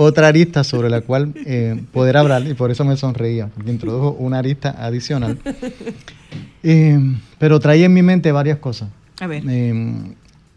[0.00, 4.12] otra arista sobre la cual eh, poder hablar y por eso me sonreía, porque introdujo
[4.12, 5.38] una arista adicional.
[6.62, 6.98] Eh,
[7.38, 8.88] pero traía en mi mente varias cosas
[9.20, 9.42] A ver.
[9.48, 9.94] eh,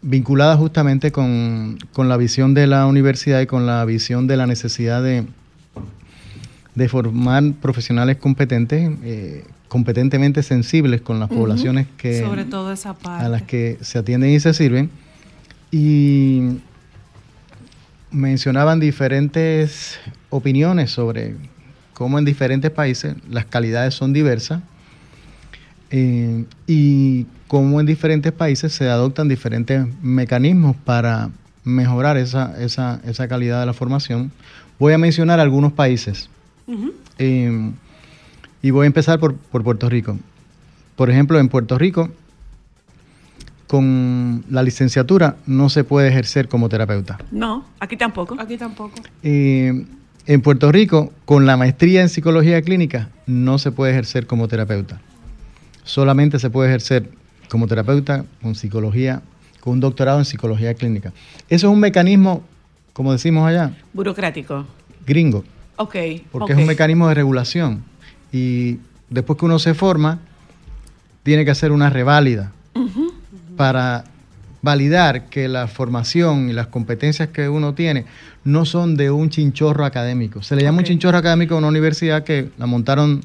[0.02, 4.46] vinculadas justamente con, con la visión de la universidad y con la visión de la
[4.46, 5.24] necesidad de,
[6.74, 13.24] de formar profesionales competentes, eh, competentemente sensibles con las poblaciones que, Sobre todo esa parte.
[13.24, 14.90] a las que se atienden y se sirven.
[15.70, 16.58] Y
[18.12, 19.98] mencionaban diferentes
[20.30, 21.34] opiniones sobre
[21.94, 24.62] cómo en diferentes países las calidades son diversas
[25.90, 31.30] eh, y cómo en diferentes países se adoptan diferentes mecanismos para
[31.64, 34.32] mejorar esa, esa, esa calidad de la formación.
[34.78, 36.28] Voy a mencionar algunos países.
[37.18, 37.72] Eh,
[38.62, 40.18] y voy a empezar por, por Puerto Rico.
[40.96, 42.10] Por ejemplo, en Puerto Rico,
[43.72, 47.16] con la licenciatura no se puede ejercer como terapeuta.
[47.30, 48.36] No, aquí tampoco.
[48.38, 48.92] Aquí tampoco.
[49.22, 49.86] Eh,
[50.26, 55.00] en Puerto Rico, con la maestría en psicología clínica, no se puede ejercer como terapeuta.
[55.84, 57.08] Solamente se puede ejercer
[57.48, 59.22] como terapeuta con psicología,
[59.60, 61.14] con un doctorado en psicología clínica.
[61.48, 62.42] Eso es un mecanismo,
[62.92, 64.66] como decimos allá, Burocrático.
[65.06, 65.44] gringo,
[65.76, 65.96] Ok.
[66.30, 67.82] porque es un mecanismo de regulación.
[68.32, 70.18] Y después que uno se forma,
[71.22, 72.52] tiene que hacer una reválida.
[73.56, 74.04] Para
[74.62, 78.04] validar que la formación y las competencias que uno tiene
[78.44, 80.42] no son de un chinchorro académico.
[80.42, 83.22] Se le llama un chinchorro académico a una universidad que la montaron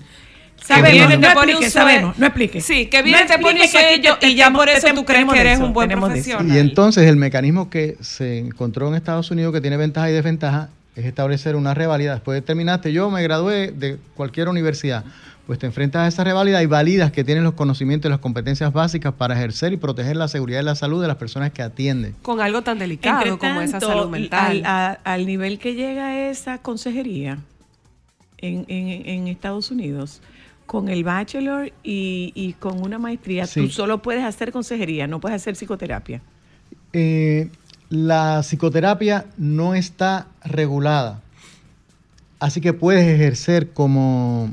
[0.60, 2.62] Sabemos, no pone explique, un sabemos, sue- no explique.
[2.62, 4.68] Sí, que viene, No te pone un explique que aquí sello te- y ya por
[4.68, 6.48] eso tú crees que eres eso, un buen profesional.
[6.52, 10.70] Y entonces el mecanismo que se encontró en Estados Unidos que tiene ventaja y desventaja
[10.96, 12.14] es establecer una reválida.
[12.16, 15.06] Después de terminaste, yo me gradué de cualquier universidad,
[15.48, 18.72] pues te enfrentas a esa reválida y validas que tienes los conocimientos y las competencias
[18.74, 22.16] básicas para ejercer y proteger la seguridad y la salud de las personas que atienden.
[22.22, 24.58] Con algo tan delicado Entre como esa tanto, salud mental.
[24.58, 27.40] Al, a- al nivel que llega esa consejería
[28.40, 30.22] en, en- en Estados Unidos,
[30.66, 33.62] con el bachelor y, y con una maestría, Sí.
[33.62, 36.22] tú solo puedes hacer consejería, no puedes hacer psicoterapia.
[36.92, 37.50] Eh,
[37.90, 41.22] la psicoterapia no está regulada,
[42.40, 44.50] así que puedes ejercer como,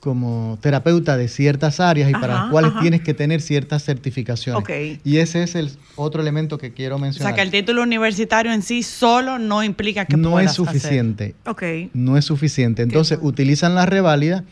[0.00, 2.80] como terapeuta de ciertas áreas y para las cuales ajá.
[2.82, 4.60] tienes que tener ciertas certificaciones.
[4.62, 4.70] Ok.
[5.04, 7.30] Y ese es el otro elemento que quiero O mencionar.
[7.30, 11.34] sea, que el título universitario en sí solo no implica que no puedas es suficiente.
[11.46, 11.86] hacer.
[11.86, 11.90] Ok.
[11.94, 12.82] No es suficiente.
[12.82, 14.44] Entonces, utilizan la reválida,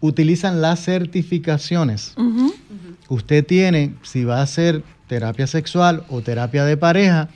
[0.00, 2.14] utilizan las certificaciones.
[3.08, 7.28] Usted tiene, si va a hacer terapia sexual o terapia de pareja,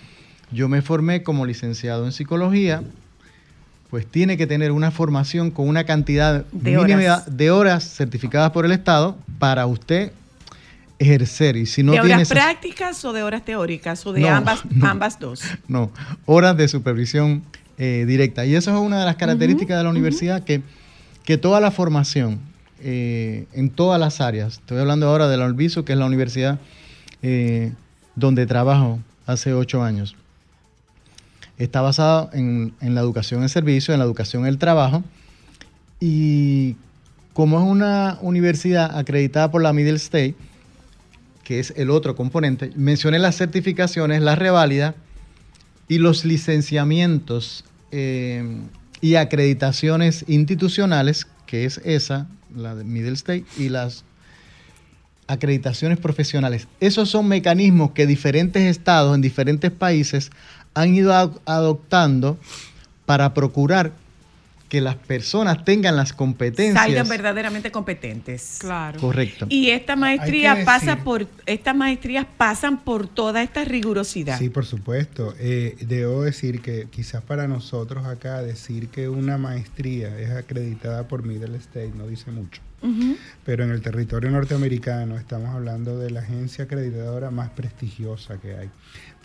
[0.51, 2.83] yo me formé como licenciado en psicología,
[3.91, 7.37] pues tiene que tener una formación con una cantidad De mínima horas.
[7.37, 10.13] de horas certificadas por el Estado para usted
[10.99, 11.57] ejercer.
[11.57, 14.63] Y si no ¿De horas esas- prácticas o de horas teóricas o de No, ambas,
[14.71, 14.87] no.
[14.87, 15.43] ambas dos?
[15.69, 15.91] no,
[16.27, 17.43] horas de supervisión
[17.79, 18.45] eh, directa.
[18.45, 20.63] Y eso es una de las características de la universidad, que,
[21.25, 22.41] que toda la formación
[22.81, 26.59] eh, en todas las áreas, estoy hablando ahora de la Olviso, que es la universidad
[27.23, 27.73] eh,
[28.17, 30.17] donde trabajo hace ocho años,
[31.59, 35.05] está basada en, en la educación en servicio, en la educación en el trabajo,
[36.01, 36.77] y
[37.33, 40.35] como es una universidad acreditada por la Middle State,
[41.45, 44.95] que es el otro componente, mencioné las certificaciones, la reválida
[45.89, 48.61] y los licenciamientos eh,
[49.01, 54.05] y acreditaciones institucionales, que es esa, la de Middle State, y las
[55.27, 56.69] acreditaciones profesionales.
[56.81, 60.31] Esos son mecanismos que diferentes estados en diferentes países
[60.75, 62.39] han ido ad- adoptando
[63.07, 63.93] para procurar
[64.69, 66.85] que las personas tengan las competencias.
[66.85, 68.59] Salgan verdaderamente competentes.
[68.61, 69.01] Claro.
[69.01, 69.47] Correcto.
[69.49, 74.39] Y esta maestría pasa por, estas maestrías pasan por toda esta rigurosidad.
[74.39, 75.35] Sí, por supuesto.
[75.39, 81.23] Eh, debo decir que quizás para nosotros acá decir que una maestría es acreditada por
[81.25, 82.61] Middle State no dice mucho.
[83.45, 88.71] Pero en el territorio norteamericano estamos hablando de la agencia acreditadora más prestigiosa que hay.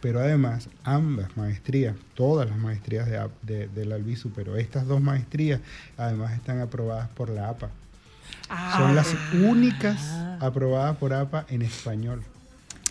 [0.04, 5.62] Pero además, ambas maestrías, todas las maestrías de, de, del Albizu, pero estas dos maestrías
[5.98, 7.70] además están aprobadas por la APA.
[8.76, 10.02] Son las únicas
[10.42, 12.22] aprobadas por APA en español.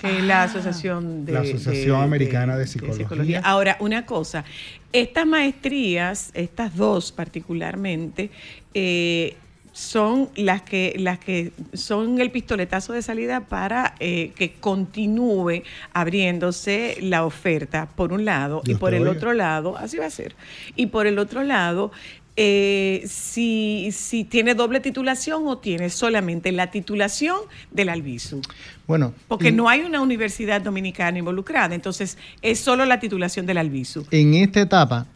[0.01, 3.43] que es la asociación de La Asociación Americana de Psicología.
[3.44, 4.47] Ahora, una cosa,
[4.94, 8.30] estas maestrías, estas dos particularmente,
[8.72, 9.36] eh,
[9.73, 15.62] son las que, las que son el pistoletazo de salida para eh, que continúe
[15.94, 20.35] abriéndose la oferta, por un lado, y por el otro lado, así va a ser,
[20.77, 21.90] y por el otro lado,
[22.36, 27.36] eh, si, si tiene doble titulación o tiene solamente la titulación
[27.70, 28.40] del Albizu.
[28.86, 33.57] Bueno, Porque en- no hay una universidad dominicana involucrada, entonces es solo la titulación del
[33.59, 34.07] Albizu.
[34.11, 35.07] En esta etapa,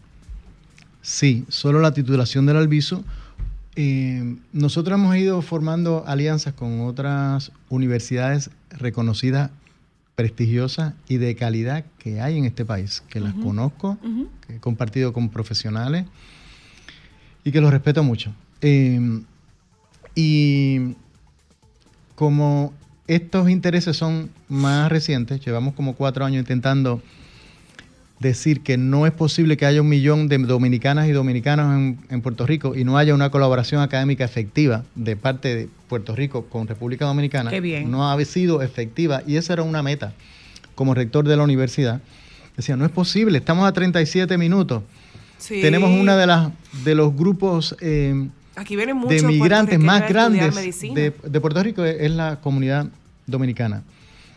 [1.02, 3.04] sí, solo la titulación del Albizu.
[3.76, 9.50] Eh, nosotros hemos ido formando alianzas con otras universidades reconocidas,
[10.14, 13.98] prestigiosas y de calidad que hay en este país, que las conozco,
[14.46, 16.06] que he compartido con profesionales.
[17.44, 18.32] y que los respeto mucho.
[18.60, 19.22] Eh,
[20.16, 20.96] y
[22.16, 22.72] como
[23.06, 27.00] estos intereses son más recientes, llevamos como cuatro años intentando
[28.18, 32.22] decir que no es posible que haya un millón de dominicanas y dominicanos en, en
[32.22, 36.66] Puerto Rico y no haya una colaboración académica efectiva de parte de Puerto Rico con
[36.66, 37.50] República Dominicana.
[37.50, 37.90] Qué bien.
[37.90, 40.14] No ha sido efectiva y esa era una meta
[40.74, 42.00] como rector de la universidad.
[42.56, 44.82] Decía, no es posible, estamos a 37 minutos.
[45.38, 45.60] Sí.
[45.60, 46.50] Tenemos una de las
[46.84, 51.84] de los grupos eh, Aquí vienen de muchos migrantes más grandes de, de Puerto Rico
[51.84, 52.86] es, es la comunidad
[53.26, 53.82] dominicana.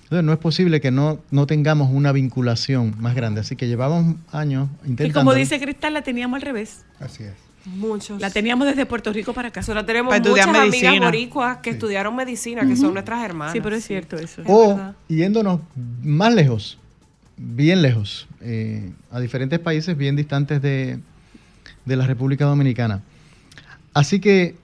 [0.09, 3.41] Entonces no es posible que no, no tengamos una vinculación más grande.
[3.41, 5.19] Así que llevamos años Y intentando.
[5.19, 6.83] como dice Cristal, la teníamos al revés.
[6.99, 7.33] Así es.
[7.65, 8.19] Muchos.
[8.19, 9.59] La teníamos desde Puerto Rico para acá.
[9.59, 11.05] Nosotros tenemos Para muchas estudiar amigas medicina.
[11.05, 13.53] boricuas que estudiaron medicina, que son nuestras hermanas.
[13.53, 14.41] Sí, pero es cierto eso.
[14.47, 15.59] o yéndonos
[16.01, 16.79] más lejos,
[17.37, 20.97] bien lejos, eh, a diferentes países bien distantes de,
[21.85, 23.03] de la República Dominicana.
[23.93, 24.55] Así que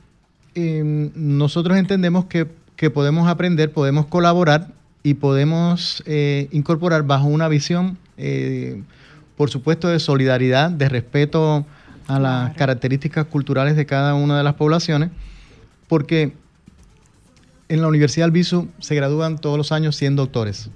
[0.55, 2.47] eh, nosotros entendemos que,
[2.77, 4.69] que podemos aprender, podemos colaborar
[5.06, 8.82] y podemos eh, incorporar bajo una visión, eh,
[9.38, 11.64] por supuesto, de solidaridad, de respeto
[12.07, 15.11] a las características culturales de cada una de las poblaciones,
[15.88, 16.34] porque
[17.69, 20.72] en la Universidad Albizu se gradúan todos los años 100 doctores.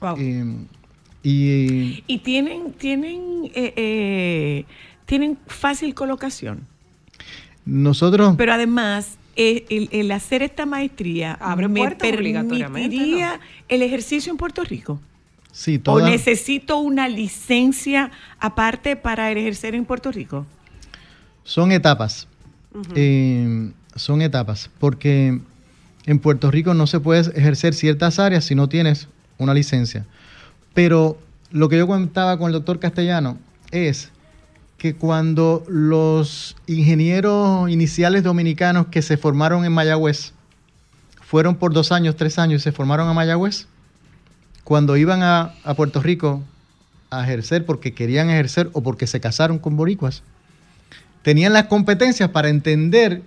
[0.00, 0.14] Wow.
[0.16, 0.66] Eh,
[1.24, 4.64] y Y tienen, tienen, eh, eh,
[5.06, 6.68] tienen fácil colocación.
[7.64, 14.64] nosotros, Pero además, el, el hacer esta maestría Abre me permitiría el ejercicio en Puerto
[14.64, 15.00] Rico.
[15.52, 20.46] sí, ¿O todas, necesito una licencia aparte para ejercer en Puerto Rico?
[21.44, 22.28] son etapas.
[22.94, 25.40] Eh, son etapas, porque
[26.06, 29.08] en Puerto Rico no se puede ejercer ciertas áreas si no tienes
[29.38, 30.06] una licencia.
[30.74, 31.18] Pero
[31.50, 33.38] lo que yo comentaba con el doctor Castellano
[33.72, 34.10] es
[34.80, 40.32] que cuando los ingenieros iniciales dominicanos que se formaron en Mayagüez
[41.20, 43.66] fueron por dos años, tres años y se formaron a Mayagüez,
[44.64, 46.42] cuando iban a, a Puerto Rico
[47.10, 50.22] a ejercer porque querían ejercer o porque se casaron con boricuas,
[51.20, 53.20] tenían las competencias para entender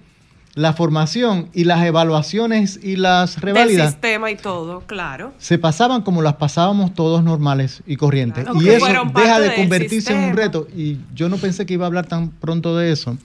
[0.56, 5.34] la formación y las evaluaciones y las Del reválidas sistema y todo, claro.
[5.40, 8.44] se pasaban como las pasábamos todos normales y corrientes.
[8.44, 8.86] Claro, y eso
[9.16, 10.68] deja de convertirse en un reto.
[10.76, 13.18] Y yo no pensé que iba a hablar tan pronto de eso.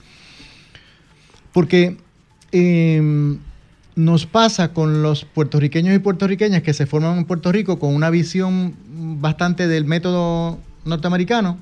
[1.51, 1.97] Porque
[2.51, 3.37] eh,
[3.95, 8.09] nos pasa con los puertorriqueños y puertorriqueñas que se forman en Puerto Rico con una
[8.09, 11.57] visión bastante del método norteamericano.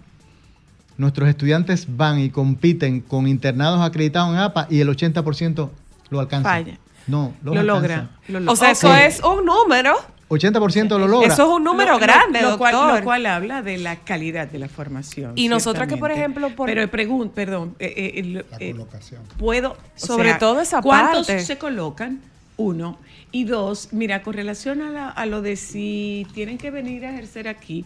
[0.98, 5.70] Nuestros estudiantes van y compiten con internados acreditados en APA y el 80%
[6.10, 6.50] lo alcanza.
[6.50, 6.78] Falla.
[7.06, 8.10] No, lo, Lo logra.
[8.28, 8.52] lo logra.
[8.52, 9.94] O sea, eso es un número.
[10.30, 11.32] 80% lo logra.
[11.32, 12.98] Eso es un número Lo- grande, lo cual, doctor.
[13.00, 15.32] lo cual habla de la calidad de la formación.
[15.36, 19.22] Y nosotras que, por ejemplo, por- Pero pregunto, perdón, eh, eh, La eh, colocación.
[19.38, 19.78] puedo...
[19.96, 21.44] Sobre sea, todo esa ¿Cuántos parte.
[21.46, 22.20] se colocan?
[22.58, 22.98] Uno.
[23.32, 27.12] Y dos, mira, con relación a, la- a lo de si tienen que venir a
[27.12, 27.86] ejercer aquí,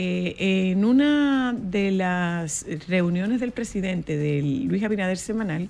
[0.00, 5.68] eh, en una de las reuniones del presidente del Luis Abinader Semanal,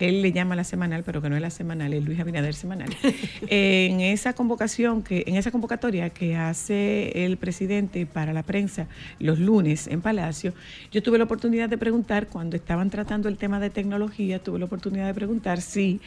[0.00, 2.54] que él le llama la semanal, pero que no es la semanal, es Luis Abinader
[2.54, 2.88] Semanal,
[3.48, 8.88] en esa convocación, que, en esa convocatoria que hace el presidente para la prensa
[9.20, 10.54] los lunes en Palacio,
[10.90, 14.64] yo tuve la oportunidad de preguntar, cuando estaban tratando el tema de tecnología, tuve la
[14.64, 16.00] oportunidad de preguntar si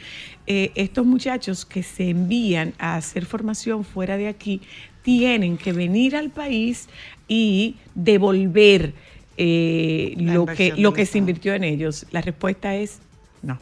[0.46, 4.60] eh, estos muchachos que se envían a hacer formación fuera de aquí
[5.02, 6.88] tienen que venir al país
[7.28, 8.94] y devolver
[9.36, 12.06] eh, lo que, lo que se invirtió en ellos.
[12.10, 12.98] La respuesta es
[13.42, 13.58] no.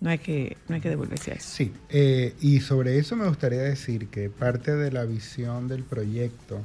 [0.00, 1.48] No hay que, no hay que devolverse a eso.
[1.48, 6.60] Sí, eh, y sobre eso me gustaría decir que parte de la visión del proyecto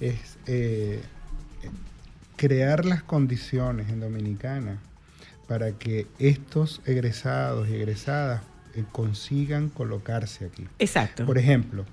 [0.00, 1.00] es eh,
[2.36, 4.78] crear las condiciones en Dominicana
[5.46, 8.42] para que estos egresados y egresadas
[8.74, 10.66] eh, consigan colocarse aquí.
[10.78, 11.26] Exacto.
[11.26, 11.84] Por ejemplo,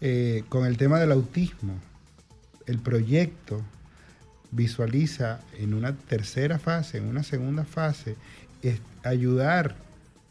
[0.00, 1.74] eh, con el tema del autismo,
[2.66, 3.62] el proyecto
[4.50, 8.16] visualiza en una tercera fase, en una segunda fase,
[8.62, 9.76] es ayudar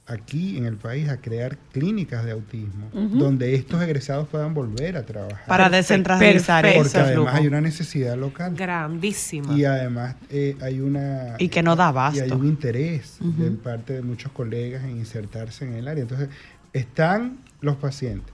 [0.05, 5.05] aquí en el país a crear clínicas de autismo, donde estos egresados puedan volver a
[5.05, 5.45] trabajar.
[5.47, 7.29] Para descentralizar Porque ese además flujo.
[7.37, 8.53] hay una necesidad local.
[8.55, 9.53] Grandísima.
[9.57, 11.35] Y además eh, hay una...
[11.39, 12.23] Y que no da Y abasto.
[12.23, 13.57] hay un interés de Ujú.
[13.57, 16.01] parte de muchos colegas en insertarse en el área.
[16.01, 16.27] Entonces,
[16.73, 18.33] están los pacientes,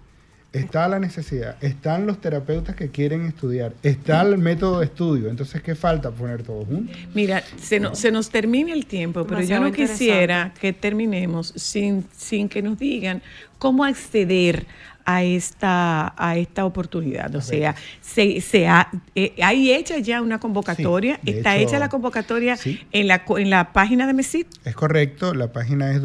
[0.52, 5.30] está la necesidad, están los terapeutas que quieren estudiar, está el método de estudio.
[5.30, 6.12] Entonces, ¿qué falta?
[6.12, 6.92] Poner todo junto.
[7.14, 12.06] Mira, se, no- se nos termina el tiempo, pero yo no quisiera que terminemos sin,
[12.18, 13.22] sin que nos digan
[13.60, 14.66] cómo acceder
[15.06, 17.34] a esta, a esta oportunidad.
[17.36, 21.80] O sea, se, se ha, eh, hay hecha ya una convocatoria, Sí, está hecho, hecha
[21.80, 22.80] la convocatoria sí.
[22.92, 24.46] en, la, co- en la página de MESID.
[24.66, 26.02] Es correcto, la página es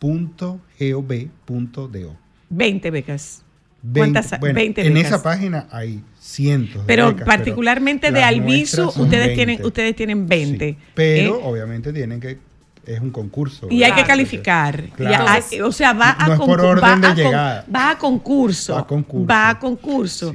[0.00, 2.16] www.becas.gov.do.
[2.48, 3.42] 20 becas.
[3.82, 4.40] Veinte- ¿Cuántas?
[4.40, 5.12] bueno, 20 en becas.
[5.12, 9.34] esa página hay cientos de Pero becas, particularmente de Alviso, ustedes 20.
[9.34, 10.68] tienen, ustedes tienen 20.
[10.70, 11.42] Sí, pero ¿eh?
[11.44, 12.38] obviamente tienen que
[12.84, 13.66] es un concurso.
[13.70, 14.84] Y hay que calificar.
[14.96, 15.24] Claro.
[15.50, 18.74] Y o sea, va a No es por concur- orden va a va concurso.
[18.74, 19.26] Va a concurso.
[19.28, 20.34] Va a concurso.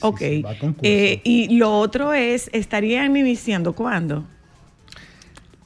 [0.00, 0.20] ok.
[0.44, 0.80] va a concurso.
[0.82, 4.24] Eh, y lo otro es, ¿estarían iniciando cuándo?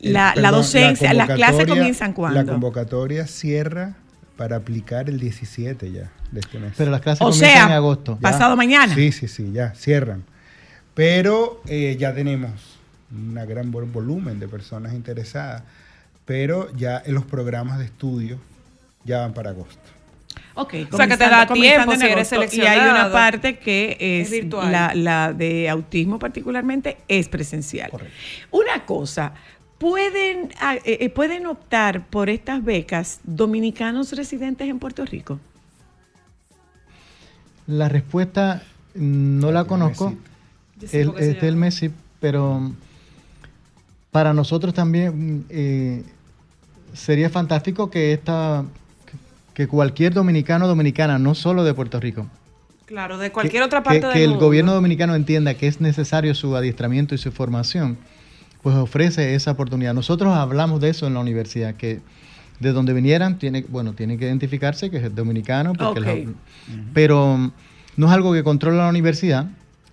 [0.01, 2.53] El- La, la docencia, las clases comienzan La cuándo.
[2.53, 3.95] convocatoria cierra
[4.37, 6.73] para aplicar el 17 ya de este mes.
[6.77, 8.15] Pero las clases O comienzan sea, en agosto.
[8.15, 8.20] Ya.
[8.31, 8.95] pasado mañana.
[8.95, 10.25] Sí, sí, sí, ya cierran.
[10.95, 12.51] Pero eh, ya tenemos
[13.11, 15.62] un gran vol- volumen de personas interesadas.
[16.25, 18.39] Pero ya en los programas de estudio
[19.05, 19.81] ya van para agosto.
[20.55, 22.33] Ok, O sea, que te da tiempo si eres.
[22.53, 24.70] Y hay una parte que es, Es virtual.
[24.73, 27.91] La, la de autismo particularmente es presencial.
[28.51, 29.33] Una cosa,
[29.78, 35.38] ¿pueden, ah, eh, eh, ¿pueden optar por estas becas dominicanos residentes en Puerto Rico?
[37.66, 38.62] La respuesta
[38.94, 40.14] mm, no la conozco.
[40.92, 41.56] El, es del.
[41.56, 41.90] Messi,
[42.20, 42.74] pero mm,
[44.10, 46.02] para nosotros también mm, eh,
[46.94, 48.64] sería fantástico que esta
[49.55, 52.28] que cualquier dominicano o dominicana, no solo de Puerto Rico,
[52.86, 54.46] Claro, de cualquier que- otra parte que, del el mundo.
[54.46, 57.98] gobierno dominicano entienda que es necesario su adiestramiento y su formación,
[58.62, 59.94] pues ofrece esa oportunidad.
[59.94, 62.01] Nosotros hablamos de eso en la universidad, que
[62.60, 66.01] de donde vinieran, tiene, bueno, tienen que identificarse que es dominicano, porque
[66.93, 67.52] pero mm,
[67.97, 69.47] no es algo que controla la universidad.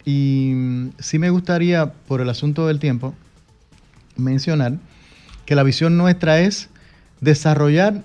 [0.03, 3.13] Y mm, sí me gustaría, por el asunto del tiempo,
[4.17, 4.73] mencionar
[5.45, 6.69] que la visión nuestra es
[7.21, 8.01] desarrollar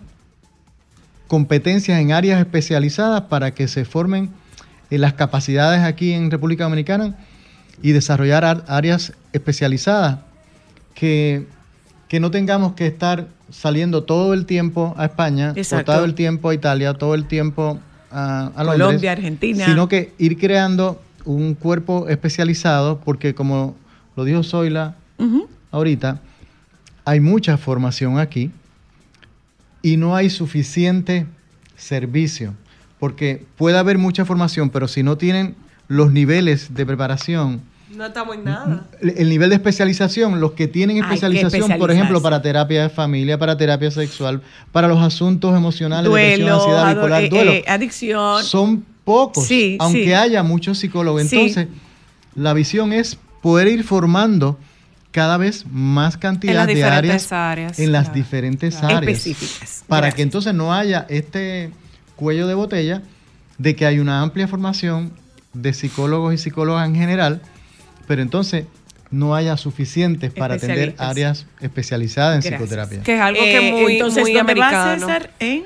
[1.27, 4.31] competencias en áreas especializadas para que se formen
[4.91, 7.17] eh, las capacidades aquí en República Dominicana
[7.83, 10.19] y desarrollar ar- áreas especializadas
[11.01, 11.47] que,
[12.09, 16.51] que no tengamos que estar saliendo todo el tiempo a España, o todo el tiempo
[16.51, 19.65] a Italia, todo el tiempo a, a Londres, Colombia, Argentina.
[19.65, 23.77] sino que ir creando un cuerpo especializado, porque como
[24.15, 24.97] lo dijo Zoila
[25.71, 26.21] ahorita,
[27.07, 28.51] hay mucha formación aquí
[29.81, 31.25] y no hay suficiente
[31.77, 32.53] servicio,
[32.99, 35.55] porque puede haber mucha formación, pero si no tienen
[35.89, 37.63] los niveles de preparación,
[37.97, 38.87] No estamos en nada.
[39.01, 43.37] el el nivel de especialización, los que tienen especialización, por ejemplo, para terapia de familia,
[43.39, 44.43] para terapia sexual,
[44.73, 48.45] para los asuntos emocionales, depresión, Duelo, ansiedad, ado- bipolar, eh, duelo, eh, adicción.
[48.45, 50.13] son pocos, Sí, aunque sí.
[50.13, 51.23] haya muchos psicólogos.
[51.25, 51.37] Sí.
[51.37, 51.67] Entonces,
[52.37, 54.57] la visión es poder ir formando
[55.11, 58.97] cada vez más cantidad En las de diferentes áreas, áreas, en las claro, diferentes claro.
[58.99, 59.85] áreas Específicas.
[59.89, 60.15] para Gracias.
[60.15, 61.71] que entonces no haya este
[62.15, 63.03] cuello de botella
[63.59, 65.11] de que hay una amplia formación
[65.53, 67.43] de psicólogos y psicólogas en general,
[68.11, 68.65] pero entonces
[69.13, 72.61] no haya suficientes para atender áreas especializadas en Gracias.
[72.61, 73.03] psicoterapia.
[73.05, 75.07] Que es algo que Eh, muy, entonces, muy ¿dónde va americano.
[75.07, 75.31] César?
[75.39, 75.63] En